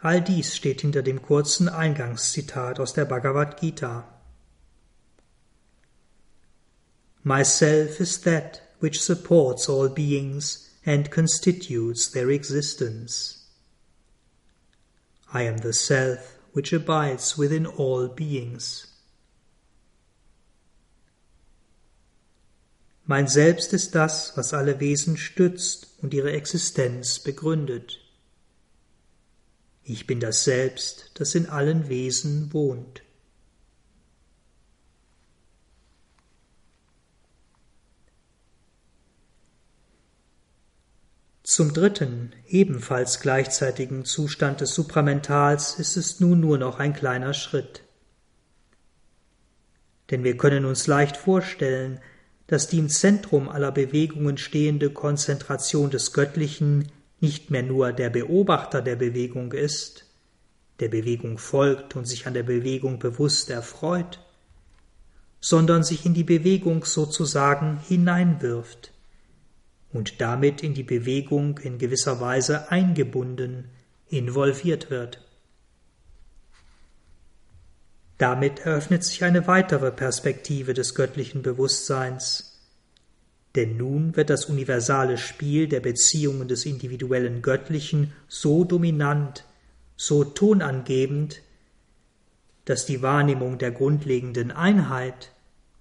All 0.00 0.20
dies 0.20 0.56
steht 0.56 0.82
hinter 0.82 1.02
dem 1.02 1.22
kurzen 1.22 1.68
Eingangszitat 1.68 2.78
aus 2.78 2.92
der 2.92 3.04
Bhagavad 3.04 3.60
Gita. 3.60 4.06
Myself 7.24 7.98
is 8.00 8.20
that 8.20 8.62
which 8.80 9.00
supports 9.00 9.68
all 9.68 9.88
beings 9.88 10.70
and 10.86 11.10
constitutes 11.10 12.10
their 12.10 12.30
existence. 12.30 13.38
I 15.32 15.42
am 15.42 15.58
the 15.58 15.72
self 15.72 16.38
which 16.52 16.72
abides 16.72 17.36
within 17.36 17.66
all 17.66 18.08
beings. 18.08 18.87
Mein 23.08 23.26
Selbst 23.26 23.72
ist 23.72 23.94
das, 23.94 24.36
was 24.36 24.52
alle 24.52 24.80
Wesen 24.80 25.16
stützt 25.16 25.94
und 26.02 26.12
ihre 26.12 26.32
Existenz 26.32 27.18
begründet. 27.18 28.00
Ich 29.82 30.06
bin 30.06 30.20
das 30.20 30.44
Selbst, 30.44 31.12
das 31.14 31.34
in 31.34 31.46
allen 31.48 31.88
Wesen 31.88 32.52
wohnt. 32.52 33.02
Zum 41.44 41.72
dritten, 41.72 42.34
ebenfalls 42.46 43.20
gleichzeitigen 43.20 44.04
Zustand 44.04 44.60
des 44.60 44.74
Supramentals 44.74 45.78
ist 45.78 45.96
es 45.96 46.20
nun 46.20 46.40
nur 46.40 46.58
noch 46.58 46.78
ein 46.78 46.92
kleiner 46.92 47.32
Schritt. 47.32 47.84
Denn 50.10 50.24
wir 50.24 50.36
können 50.36 50.66
uns 50.66 50.86
leicht 50.86 51.16
vorstellen, 51.16 52.02
dass 52.48 52.66
die 52.66 52.78
im 52.78 52.88
Zentrum 52.88 53.48
aller 53.48 53.70
Bewegungen 53.70 54.38
stehende 54.38 54.90
Konzentration 54.90 55.90
des 55.90 56.12
Göttlichen 56.12 56.90
nicht 57.20 57.50
mehr 57.50 57.62
nur 57.62 57.92
der 57.92 58.10
Beobachter 58.10 58.82
der 58.82 58.96
Bewegung 58.96 59.52
ist, 59.52 60.06
der 60.80 60.88
Bewegung 60.88 61.38
folgt 61.38 61.94
und 61.94 62.06
sich 62.06 62.26
an 62.26 62.34
der 62.34 62.44
Bewegung 62.44 62.98
bewusst 62.98 63.50
erfreut, 63.50 64.20
sondern 65.40 65.84
sich 65.84 66.06
in 66.06 66.14
die 66.14 66.24
Bewegung 66.24 66.84
sozusagen 66.84 67.80
hineinwirft 67.86 68.92
und 69.92 70.20
damit 70.20 70.62
in 70.62 70.74
die 70.74 70.82
Bewegung 70.82 71.58
in 71.58 71.78
gewisser 71.78 72.20
Weise 72.20 72.70
eingebunden, 72.70 73.70
involviert 74.08 74.90
wird. 74.90 75.27
Damit 78.18 78.60
eröffnet 78.60 79.04
sich 79.04 79.22
eine 79.22 79.46
weitere 79.46 79.92
Perspektive 79.92 80.74
des 80.74 80.96
göttlichen 80.96 81.42
Bewusstseins, 81.42 82.58
denn 83.54 83.76
nun 83.76 84.16
wird 84.16 84.28
das 84.28 84.46
universale 84.46 85.16
Spiel 85.18 85.68
der 85.68 85.80
Beziehungen 85.80 86.48
des 86.48 86.66
individuellen 86.66 87.42
Göttlichen 87.42 88.12
so 88.26 88.64
dominant, 88.64 89.44
so 89.96 90.24
tonangebend, 90.24 91.42
dass 92.64 92.86
die 92.86 93.02
Wahrnehmung 93.02 93.58
der 93.58 93.70
grundlegenden 93.70 94.50
Einheit, 94.50 95.32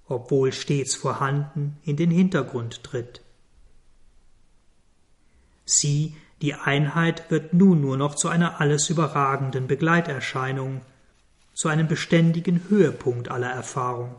obwohl 0.07 0.53
stets 0.53 0.95
vorhanden, 0.95 1.77
in 1.83 1.97
den 1.97 2.11
Hintergrund 2.11 2.83
tritt. 2.83 3.21
Sie, 5.65 6.15
die 6.41 6.53
Einheit, 6.53 7.29
wird 7.29 7.53
nun 7.53 7.81
nur 7.81 7.97
noch 7.97 8.15
zu 8.15 8.29
einer 8.29 8.61
alles 8.61 8.89
überragenden 8.89 9.67
Begleiterscheinung, 9.67 10.81
zu 11.57 11.69
einem 11.69 11.87
beständigen 11.87 12.69
Höhepunkt 12.69 13.29
aller 13.29 13.49
Erfahrung. 13.49 14.15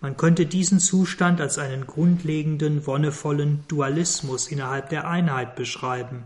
Man 0.00 0.16
könnte 0.16 0.44
diesen 0.44 0.80
Zustand 0.80 1.40
als 1.40 1.56
einen 1.56 1.86
grundlegenden, 1.86 2.84
wonnevollen 2.84 3.62
Dualismus 3.68 4.48
innerhalb 4.48 4.88
der 4.88 5.06
Einheit 5.06 5.54
beschreiben, 5.54 6.24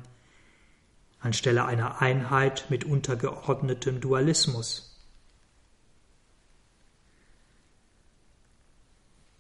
anstelle 1.20 1.66
einer 1.66 2.00
Einheit 2.00 2.64
mit 2.70 2.84
untergeordnetem 2.84 4.00
Dualismus. 4.00 4.98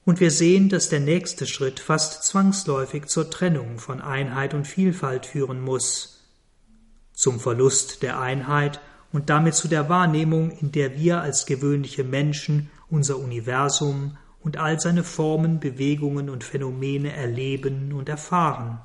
Und 0.04 0.20
wir 0.20 0.30
sehen, 0.30 0.68
dass 0.68 0.90
der 0.90 1.00
nächste 1.00 1.46
Schritt 1.46 1.80
fast 1.80 2.22
zwangsläufig 2.24 3.06
zur 3.06 3.30
Trennung 3.30 3.78
von 3.78 4.02
Einheit 4.02 4.52
und 4.52 4.66
Vielfalt 4.66 5.24
führen 5.24 5.62
muss, 5.62 6.13
zum 7.14 7.40
Verlust 7.40 8.02
der 8.02 8.20
Einheit 8.20 8.80
und 9.12 9.30
damit 9.30 9.54
zu 9.54 9.68
der 9.68 9.88
Wahrnehmung, 9.88 10.50
in 10.50 10.72
der 10.72 10.96
wir 10.98 11.22
als 11.22 11.46
gewöhnliche 11.46 12.04
Menschen 12.04 12.70
unser 12.90 13.18
Universum 13.18 14.18
und 14.42 14.58
all 14.58 14.78
seine 14.78 15.04
Formen, 15.04 15.60
Bewegungen 15.60 16.28
und 16.28 16.44
Phänomene 16.44 17.12
erleben 17.12 17.92
und 17.92 18.08
erfahren. 18.08 18.80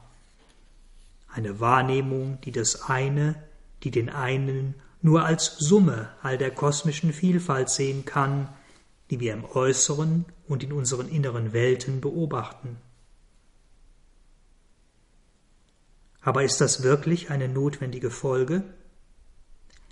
Eine 1.28 1.60
Wahrnehmung, 1.60 2.40
die 2.46 2.52
das 2.52 2.84
eine, 2.90 3.36
die 3.84 3.92
den 3.92 4.10
einen 4.10 4.76
nur 5.02 5.26
als 5.26 5.58
Summe 5.58 6.10
all 6.22 6.38
der 6.38 6.52
kosmischen 6.52 7.14
Vielfalt 7.14 7.70
sehen 7.70 8.06
kann, 8.06 8.50
die 9.10 9.20
wir 9.20 9.34
im 9.34 9.46
Äußeren 9.46 10.26
und 10.48 10.64
in 10.64 10.74
unseren 10.74 11.10
inneren 11.10 11.54
Welten 11.54 12.02
beobachten. 12.02 12.78
Aber 16.30 16.44
ist 16.44 16.62
das 16.62 16.84
wirklich 16.84 17.32
eine 17.32 17.50
notwendige 17.50 18.12
Folge? 18.12 18.62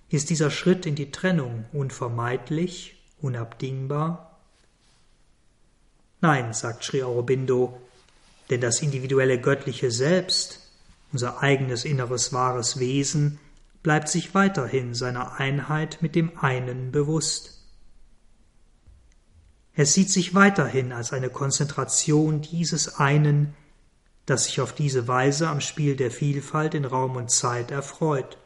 Ist 0.07 0.29
dieser 0.29 0.51
Schritt 0.51 0.85
in 0.85 0.93
die 0.93 1.09
Trennung 1.09 1.65
unvermeidlich, 1.73 3.01
unabdingbar? 3.19 4.39
Nein, 6.21 6.53
sagt 6.53 6.83
Sri 6.83 7.01
Aurobindo, 7.01 7.81
denn 8.51 8.61
das 8.61 8.83
individuelle 8.83 9.41
göttliche 9.41 9.89
Selbst, 9.89 10.59
unser 11.11 11.41
eigenes 11.41 11.85
inneres 11.85 12.33
wahres 12.33 12.77
Wesen, 12.77 13.39
bleibt 13.81 14.07
sich 14.07 14.35
weiterhin 14.35 14.93
seiner 14.93 15.39
Einheit 15.39 16.03
mit 16.03 16.13
dem 16.13 16.37
einen 16.37 16.91
bewusst. 16.91 17.63
Er 19.73 19.87
sieht 19.87 20.11
sich 20.11 20.35
weiterhin 20.35 20.91
als 20.91 21.13
eine 21.13 21.31
Konzentration 21.31 22.43
dieses 22.43 22.99
einen, 22.99 23.55
das 24.27 24.43
sich 24.43 24.61
auf 24.61 24.73
diese 24.73 25.07
Weise 25.07 25.47
am 25.47 25.61
Spiel 25.61 25.95
der 25.95 26.11
Vielfalt 26.11 26.75
in 26.75 26.85
Raum 26.85 27.15
und 27.15 27.31
Zeit 27.31 27.71
erfreut. 27.71 28.37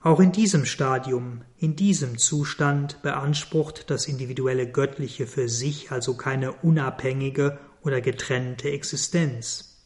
Auch 0.00 0.20
in 0.20 0.32
diesem 0.32 0.64
Stadium, 0.64 1.42
in 1.56 1.76
diesem 1.76 2.18
Zustand 2.18 3.00
beansprucht 3.02 3.90
das 3.90 4.06
individuelle 4.06 4.70
Göttliche 4.70 5.26
für 5.26 5.48
sich 5.48 5.90
also 5.90 6.16
keine 6.16 6.52
unabhängige 6.52 7.58
oder 7.82 8.00
getrennte 8.00 8.70
Existenz. 8.70 9.76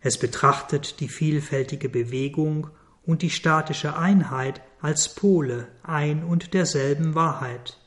Es 0.00 0.18
betrachtet 0.18 1.00
die 1.00 1.08
vielfältige 1.08 1.88
Bewegung 1.88 2.68
und 3.04 3.22
die 3.22 3.30
statische 3.30 3.96
Einheit 3.96 4.60
als 4.80 5.14
Pole 5.14 5.68
ein 5.82 6.24
und 6.24 6.52
derselben 6.52 7.14
Wahrheit, 7.14 7.78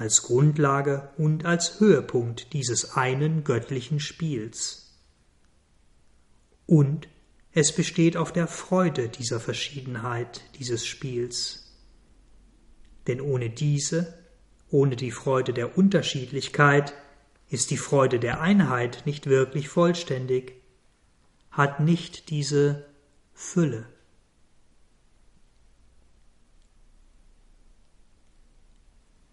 als 0.00 0.22
Grundlage 0.22 1.10
und 1.18 1.44
als 1.44 1.78
Höhepunkt 1.78 2.54
dieses 2.54 2.96
einen 2.96 3.44
göttlichen 3.44 4.00
Spiels. 4.00 4.96
Und 6.64 7.06
es 7.52 7.74
besteht 7.74 8.16
auf 8.16 8.32
der 8.32 8.46
Freude 8.46 9.10
dieser 9.10 9.40
Verschiedenheit 9.40 10.40
dieses 10.58 10.86
Spiels. 10.86 11.76
Denn 13.08 13.20
ohne 13.20 13.50
diese, 13.50 14.14
ohne 14.70 14.96
die 14.96 15.10
Freude 15.10 15.52
der 15.52 15.76
Unterschiedlichkeit, 15.76 16.94
ist 17.50 17.70
die 17.70 17.76
Freude 17.76 18.18
der 18.18 18.40
Einheit 18.40 19.02
nicht 19.04 19.26
wirklich 19.26 19.68
vollständig, 19.68 20.62
hat 21.50 21.80
nicht 21.80 22.30
diese 22.30 22.86
Fülle. 23.34 23.86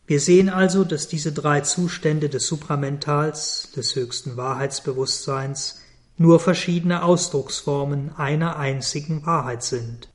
Wir 0.07 0.21
sehen 0.21 0.47
also, 0.47 0.85
dass 0.85 1.09
diese 1.09 1.33
drei 1.33 1.61
Zustände 1.61 2.29
des 2.29 2.47
Supramentals, 2.47 3.73
des 3.75 3.93
höchsten 3.95 4.37
Wahrheitsbewusstseins, 4.37 5.81
nur 6.15 6.39
verschiedene 6.39 7.03
Ausdrucksformen 7.03 8.15
einer 8.15 8.55
einzigen 8.55 9.25
Wahrheit 9.25 9.63
sind. 9.63 10.09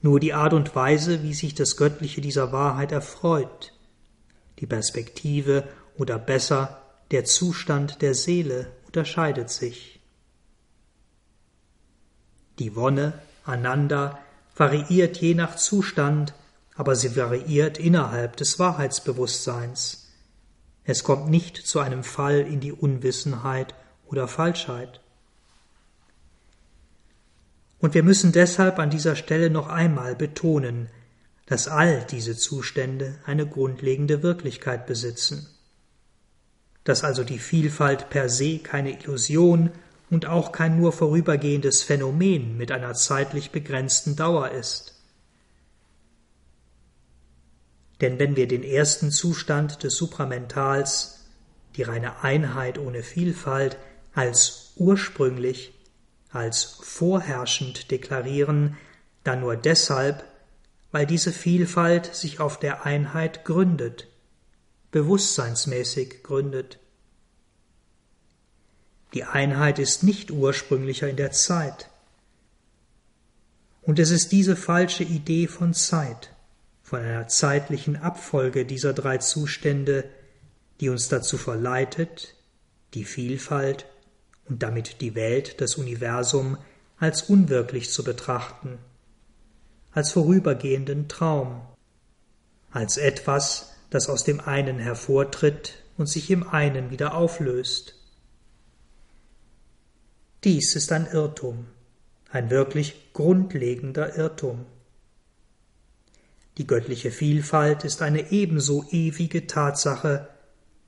Nur 0.00 0.18
die 0.18 0.34
Art 0.34 0.52
und 0.52 0.74
Weise, 0.74 1.22
wie 1.22 1.32
sich 1.32 1.54
das 1.54 1.76
Göttliche 1.76 2.20
dieser 2.20 2.50
Wahrheit 2.50 2.90
erfreut, 2.90 3.72
die 4.58 4.66
Perspektive 4.66 5.68
oder 5.96 6.18
besser 6.18 6.82
der 7.12 7.24
Zustand 7.24 8.02
der 8.02 8.14
Seele 8.14 8.72
unterscheidet 8.86 9.48
sich. 9.48 10.00
Die 12.58 12.74
Wonne, 12.74 13.12
Ananda, 13.44 14.18
variiert 14.56 15.18
je 15.18 15.34
nach 15.34 15.54
Zustand, 15.54 16.34
aber 16.74 16.96
sie 16.96 17.16
variiert 17.16 17.78
innerhalb 17.78 18.36
des 18.36 18.58
Wahrheitsbewusstseins. 18.58 20.08
Es 20.84 21.04
kommt 21.04 21.28
nicht 21.28 21.56
zu 21.56 21.80
einem 21.80 22.02
Fall 22.02 22.40
in 22.40 22.60
die 22.60 22.72
Unwissenheit 22.72 23.74
oder 24.06 24.26
Falschheit. 24.26 25.00
Und 27.78 27.94
wir 27.94 28.02
müssen 28.02 28.32
deshalb 28.32 28.78
an 28.78 28.90
dieser 28.90 29.16
Stelle 29.16 29.50
noch 29.50 29.68
einmal 29.68 30.14
betonen, 30.14 30.88
dass 31.46 31.68
all 31.68 32.06
diese 32.10 32.36
Zustände 32.36 33.18
eine 33.26 33.46
grundlegende 33.46 34.22
Wirklichkeit 34.22 34.86
besitzen, 34.86 35.48
dass 36.84 37.04
also 37.04 37.24
die 37.24 37.38
Vielfalt 37.38 38.08
per 38.08 38.28
se 38.28 38.58
keine 38.58 38.98
Illusion 38.98 39.70
und 40.10 40.26
auch 40.26 40.52
kein 40.52 40.78
nur 40.78 40.92
vorübergehendes 40.92 41.82
Phänomen 41.82 42.56
mit 42.56 42.70
einer 42.70 42.94
zeitlich 42.94 43.50
begrenzten 43.50 44.14
Dauer 44.14 44.50
ist. 44.50 45.01
Denn 48.02 48.18
wenn 48.18 48.34
wir 48.34 48.48
den 48.48 48.64
ersten 48.64 49.12
Zustand 49.12 49.84
des 49.84 49.96
Supramentals, 49.96 51.20
die 51.76 51.84
reine 51.84 52.22
Einheit 52.22 52.76
ohne 52.76 53.04
Vielfalt, 53.04 53.78
als 54.12 54.72
ursprünglich, 54.76 55.72
als 56.30 56.78
vorherrschend 56.82 57.92
deklarieren, 57.92 58.76
dann 59.22 59.40
nur 59.40 59.56
deshalb, 59.56 60.24
weil 60.90 61.06
diese 61.06 61.32
Vielfalt 61.32 62.14
sich 62.14 62.40
auf 62.40 62.58
der 62.58 62.84
Einheit 62.84 63.44
gründet, 63.44 64.08
bewusstseinsmäßig 64.90 66.24
gründet. 66.24 66.80
Die 69.14 69.24
Einheit 69.24 69.78
ist 69.78 70.02
nicht 70.02 70.32
ursprünglicher 70.32 71.08
in 71.08 71.16
der 71.16 71.30
Zeit. 71.30 71.88
Und 73.82 74.00
es 74.00 74.10
ist 74.10 74.32
diese 74.32 74.56
falsche 74.56 75.04
Idee 75.04 75.46
von 75.46 75.72
Zeit, 75.72 76.31
von 76.92 77.00
einer 77.00 77.26
zeitlichen 77.26 77.96
Abfolge 77.96 78.66
dieser 78.66 78.92
drei 78.92 79.16
Zustände, 79.16 80.04
die 80.78 80.90
uns 80.90 81.08
dazu 81.08 81.38
verleitet, 81.38 82.34
die 82.92 83.06
Vielfalt 83.06 83.86
und 84.46 84.62
damit 84.62 85.00
die 85.00 85.14
Welt, 85.14 85.62
das 85.62 85.76
Universum, 85.76 86.58
als 86.98 87.22
unwirklich 87.22 87.90
zu 87.90 88.04
betrachten, 88.04 88.76
als 89.92 90.12
vorübergehenden 90.12 91.08
Traum, 91.08 91.62
als 92.70 92.98
etwas, 92.98 93.72
das 93.88 94.10
aus 94.10 94.24
dem 94.24 94.40
einen 94.40 94.78
hervortritt 94.78 95.82
und 95.96 96.10
sich 96.10 96.30
im 96.30 96.46
einen 96.46 96.90
wieder 96.90 97.14
auflöst. 97.14 97.94
Dies 100.44 100.76
ist 100.76 100.92
ein 100.92 101.06
Irrtum, 101.06 101.68
ein 102.30 102.50
wirklich 102.50 103.14
grundlegender 103.14 104.14
Irrtum. 104.14 104.66
Die 106.58 106.66
göttliche 106.66 107.10
Vielfalt 107.10 107.84
ist 107.84 108.02
eine 108.02 108.30
ebenso 108.30 108.84
ewige 108.90 109.46
Tatsache, 109.46 110.28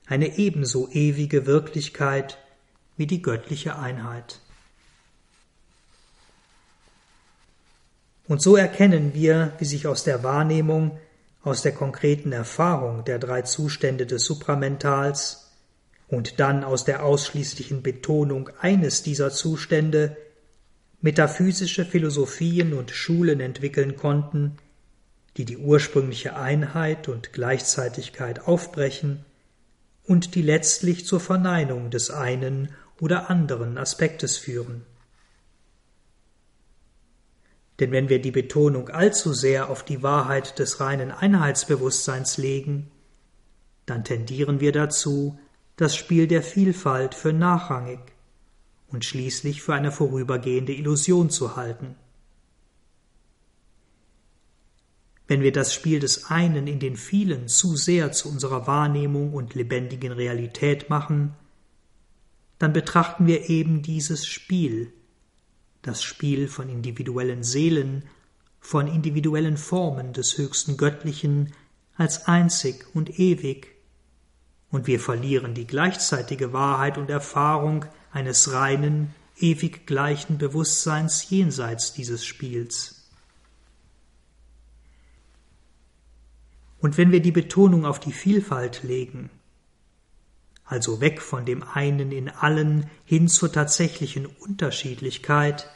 eine 0.05 0.37
ebenso 0.37 0.89
ewige 0.91 1.45
Wirklichkeit 1.47 2.37
wie 2.97 3.07
die 3.07 3.21
göttliche 3.21 3.77
Einheit. 3.77 4.39
Und 8.27 8.41
so 8.41 8.55
erkennen 8.55 9.13
wir, 9.13 9.53
wie 9.59 9.65
sich 9.65 9.87
aus 9.87 10.03
der 10.03 10.23
Wahrnehmung, 10.23 10.97
aus 11.43 11.61
der 11.61 11.73
konkreten 11.73 12.31
Erfahrung 12.31 13.03
der 13.05 13.19
drei 13.19 13.43
Zustände 13.43 14.05
des 14.05 14.25
Supramentals 14.25 15.51
und 16.07 16.39
dann 16.39 16.63
aus 16.63 16.85
der 16.85 17.03
ausschließlichen 17.03 17.83
Betonung 17.83 18.49
eines 18.59 19.03
dieser 19.03 19.31
Zustände 19.31 20.17
metaphysische 21.01 21.85
Philosophien 21.85 22.73
und 22.73 22.89
Schulen 22.89 23.39
entwickeln 23.39 23.95
konnten, 23.95 24.57
die 25.37 25.45
die 25.45 25.57
ursprüngliche 25.57 26.35
Einheit 26.35 27.07
und 27.07 27.33
Gleichzeitigkeit 27.33 28.47
aufbrechen 28.47 29.25
und 30.03 30.35
die 30.35 30.41
letztlich 30.41 31.05
zur 31.05 31.19
Verneinung 31.19 31.89
des 31.89 32.09
einen 32.09 32.69
oder 32.99 33.29
anderen 33.29 33.77
Aspektes 33.77 34.37
führen. 34.37 34.85
Denn 37.79 37.91
wenn 37.91 38.07
wir 38.07 38.21
die 38.21 38.31
Betonung 38.31 38.89
allzu 38.89 39.33
sehr 39.33 39.69
auf 39.69 39.83
die 39.83 40.01
Wahrheit 40.01 40.59
des 40.59 40.79
reinen 40.79 41.11
Einheitsbewusstseins 41.11 42.37
legen, 42.37 42.89
dann 43.85 44.05
tendieren 44.05 44.61
wir 44.61 44.71
dazu, 44.71 45.37
das 45.75 45.95
Spiel 45.95 46.27
der 46.27 46.41
Vielfalt 46.41 47.13
für 47.15 47.33
nachrangig 47.33 47.99
und 48.87 49.03
schließlich 49.03 49.61
für 49.61 49.73
eine 49.73 49.91
vorübergehende 49.91 50.73
Illusion 50.73 51.29
zu 51.29 51.57
halten. 51.57 51.95
Wenn 55.27 55.41
wir 55.41 55.51
das 55.51 55.73
Spiel 55.73 55.99
des 55.99 56.25
einen 56.25 56.67
in 56.67 56.79
den 56.79 56.95
vielen 56.95 57.47
zu 57.47 57.75
sehr 57.75 58.11
zu 58.11 58.29
unserer 58.29 58.67
Wahrnehmung 58.67 59.33
und 59.33 59.55
lebendigen 59.55 60.11
Realität 60.11 60.89
machen, 60.89 61.33
dann 62.59 62.73
betrachten 62.73 63.27
wir 63.27 63.49
eben 63.49 63.81
dieses 63.81 64.27
Spiel, 64.27 64.93
das 65.81 66.03
Spiel 66.03 66.47
von 66.47 66.69
individuellen 66.69 67.43
Seelen, 67.43 68.03
von 68.59 68.87
individuellen 68.87 69.57
Formen 69.57 70.13
des 70.13 70.37
höchsten 70.37 70.77
Göttlichen 70.77 71.53
als 71.95 72.27
einzig 72.27 72.85
und 72.93 73.19
ewig 73.19 73.75
und 74.75 74.87
wir 74.87 74.99
verlieren 74.99 75.53
die 75.53 75.67
gleichzeitige 75.67 76.51
Wahrheit 76.51 76.97
und 76.97 77.09
Erfahrung 77.09 77.85
eines 78.11 78.51
reinen, 78.51 79.13
ewig 79.37 79.87
gleichen 79.87 80.37
Bewusstseins 80.37 81.29
jenseits 81.29 81.93
dieses 81.93 82.25
Spiels. 82.25 83.04
Und 86.85 86.99
wenn 86.99 87.11
wir 87.11 87.19
die 87.19 87.31
Betonung 87.31 87.83
auf 87.83 87.99
die 87.99 88.11
Vielfalt 88.11 88.83
legen, 88.83 89.31
also 90.65 91.01
weg 91.01 91.19
von 91.19 91.43
dem 91.43 91.63
einen 91.63 92.11
in 92.11 92.29
allen 92.29 92.87
hin 93.05 93.27
zur 93.27 93.51
tatsächlichen 93.51 94.27
Unterschiedlichkeit, 94.27 95.67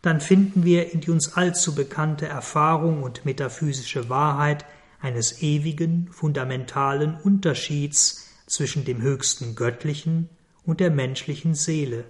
dann 0.00 0.22
finden 0.22 0.64
wir 0.64 0.94
in 0.94 1.02
die 1.02 1.10
uns 1.10 1.34
allzu 1.34 1.74
bekannte 1.74 2.26
Erfahrung 2.26 3.02
und 3.02 3.26
metaphysische 3.26 4.08
Wahrheit 4.08 4.64
eines 4.98 5.42
ewigen, 5.42 6.08
fundamentalen 6.10 7.14
Unterschieds 7.14 8.30
zwischen 8.46 8.86
dem 8.86 9.02
höchsten 9.02 9.56
Göttlichen 9.56 10.30
und 10.64 10.80
der 10.80 10.90
menschlichen 10.90 11.54
Seele. 11.54 12.06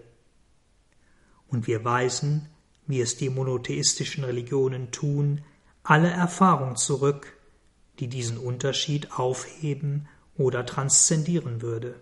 Und 1.49 1.67
wir 1.67 1.85
weisen, 1.85 2.47
wie 2.87 3.01
es 3.01 3.17
die 3.17 3.29
monotheistischen 3.29 4.23
Religionen 4.23 4.93
tun, 4.93 5.41
alle 5.83 6.11
Erfahrung 6.11 6.77
zurück, 6.77 7.35
die 8.01 8.09
diesen 8.09 8.39
Unterschied 8.39 9.13
aufheben 9.19 10.09
oder 10.37 10.65
transzendieren 10.65 11.63
würde. 11.63 11.95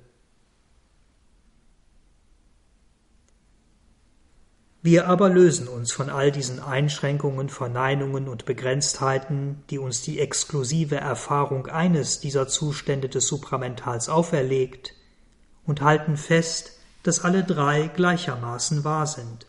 Wir 4.82 5.08
aber 5.08 5.28
lösen 5.28 5.66
uns 5.66 5.90
von 5.90 6.10
all 6.10 6.30
diesen 6.30 6.60
Einschränkungen, 6.60 7.48
Verneinungen 7.48 8.28
und 8.28 8.44
Begrenztheiten, 8.44 9.64
die 9.68 9.78
uns 9.78 10.02
die 10.02 10.20
exklusive 10.20 10.94
Erfahrung 10.94 11.66
eines 11.66 12.20
dieser 12.20 12.46
Zustände 12.46 13.08
des 13.08 13.26
Supramentals 13.26 14.08
auferlegt, 14.08 14.94
und 15.64 15.80
halten 15.80 16.16
fest, 16.16 16.78
dass 17.02 17.24
alle 17.24 17.42
drei 17.42 17.88
gleichermaßen 17.88 18.84
wahr 18.84 19.08
sind. 19.08 19.48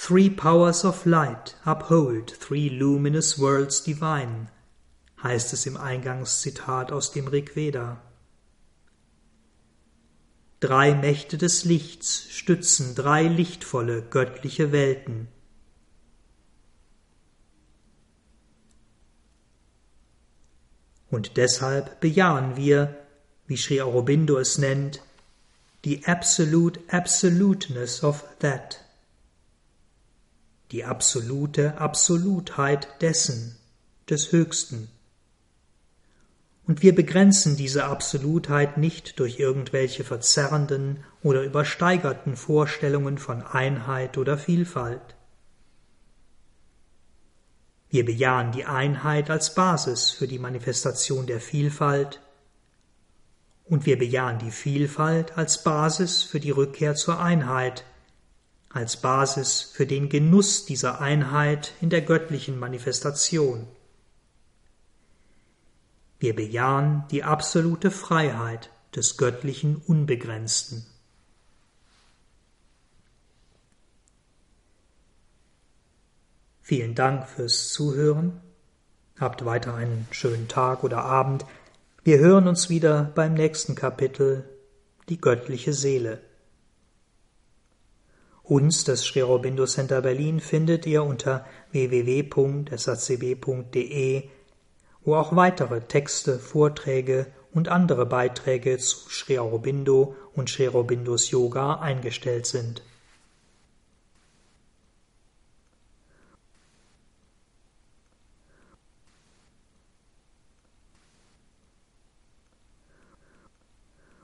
Three 0.00 0.30
powers 0.30 0.84
of 0.84 1.06
light 1.06 1.56
uphold 1.66 2.30
three 2.30 2.68
luminous 2.70 3.36
worlds 3.36 3.82
divine, 3.82 4.48
heißt 5.22 5.52
es 5.52 5.66
im 5.66 5.76
Eingangszitat 5.76 6.92
aus 6.92 7.10
dem 7.10 7.26
Rig 7.26 7.56
Veda. 7.56 8.00
Drei 10.60 10.94
Mächte 10.94 11.36
des 11.36 11.64
Lichts 11.64 12.28
stützen 12.30 12.94
drei 12.94 13.24
lichtvolle 13.24 14.00
göttliche 14.02 14.70
Welten. 14.70 15.26
Und 21.10 21.36
deshalb 21.36 22.00
bejahen 22.00 22.56
wir, 22.56 23.04
wie 23.48 23.56
Sri 23.56 23.80
Aurobindo 23.80 24.38
es 24.38 24.58
nennt, 24.58 25.02
die 25.84 26.06
absolute 26.06 26.80
Absoluteness 26.88 28.04
of 28.04 28.24
that, 28.38 28.87
die 30.70 30.84
absolute 30.84 31.78
Absolutheit 31.78 32.88
dessen, 33.00 33.56
des 34.08 34.32
Höchsten. 34.32 34.88
Und 36.66 36.82
wir 36.82 36.94
begrenzen 36.94 37.56
diese 37.56 37.84
Absolutheit 37.84 38.76
nicht 38.76 39.18
durch 39.18 39.38
irgendwelche 39.38 40.04
verzerrenden 40.04 41.04
oder 41.22 41.42
übersteigerten 41.42 42.36
Vorstellungen 42.36 43.18
von 43.18 43.42
Einheit 43.42 44.18
oder 44.18 44.36
Vielfalt. 44.36 45.16
Wir 47.88 48.04
bejahen 48.04 48.52
die 48.52 48.66
Einheit 48.66 49.30
als 49.30 49.54
Basis 49.54 50.10
für 50.10 50.28
die 50.28 50.38
Manifestation 50.38 51.26
der 51.26 51.40
Vielfalt 51.40 52.20
Und 53.68 53.84
wir 53.84 53.98
bejahen 53.98 54.38
die 54.38 54.50
Vielfalt 54.50 55.36
als 55.36 55.62
Basis 55.62 56.22
für 56.22 56.40
die 56.40 56.50
Rückkehr 56.50 56.94
zur 56.94 57.20
Einheit, 57.20 57.84
als 58.78 58.96
Basis 58.98 59.60
für 59.62 59.86
den 59.86 60.08
Genuss 60.08 60.64
dieser 60.64 61.00
Einheit 61.00 61.72
in 61.80 61.90
der 61.90 62.00
göttlichen 62.00 62.60
Manifestation. 62.60 63.66
Wir 66.20 66.36
bejahen 66.36 67.02
die 67.10 67.24
absolute 67.24 67.90
Freiheit 67.90 68.70
des 68.94 69.16
göttlichen 69.16 69.82
Unbegrenzten. 69.84 70.86
Vielen 76.62 76.94
Dank 76.94 77.28
fürs 77.28 77.70
Zuhören. 77.70 78.40
Habt 79.18 79.44
weiter 79.44 79.74
einen 79.74 80.06
schönen 80.12 80.46
Tag 80.46 80.84
oder 80.84 81.02
Abend. 81.02 81.44
Wir 82.04 82.18
hören 82.18 82.46
uns 82.46 82.70
wieder 82.70 83.10
beim 83.16 83.34
nächsten 83.34 83.74
Kapitel, 83.74 84.48
die 85.08 85.20
göttliche 85.20 85.72
Seele. 85.72 86.27
Uns, 88.48 88.84
das 88.84 89.04
Sri 89.04 89.22
Aurobindo 89.22 89.66
Center 89.66 90.00
Berlin, 90.00 90.40
findet 90.40 90.86
ihr 90.86 91.02
unter 91.02 91.44
www.sacb.de, 91.72 92.72
wo 95.04 95.14
auch 95.16 95.36
weitere 95.36 95.82
Texte, 95.82 96.38
Vorträge 96.38 97.26
und 97.52 97.68
andere 97.68 98.06
Beiträge 98.06 98.78
zu 98.78 99.10
Sri 99.10 99.38
Aurobindo 99.38 100.16
und 100.34 100.48
Sri 100.48 100.66
Aurobindos 100.66 101.30
Yoga 101.30 101.74
eingestellt 101.74 102.46
sind. 102.46 102.82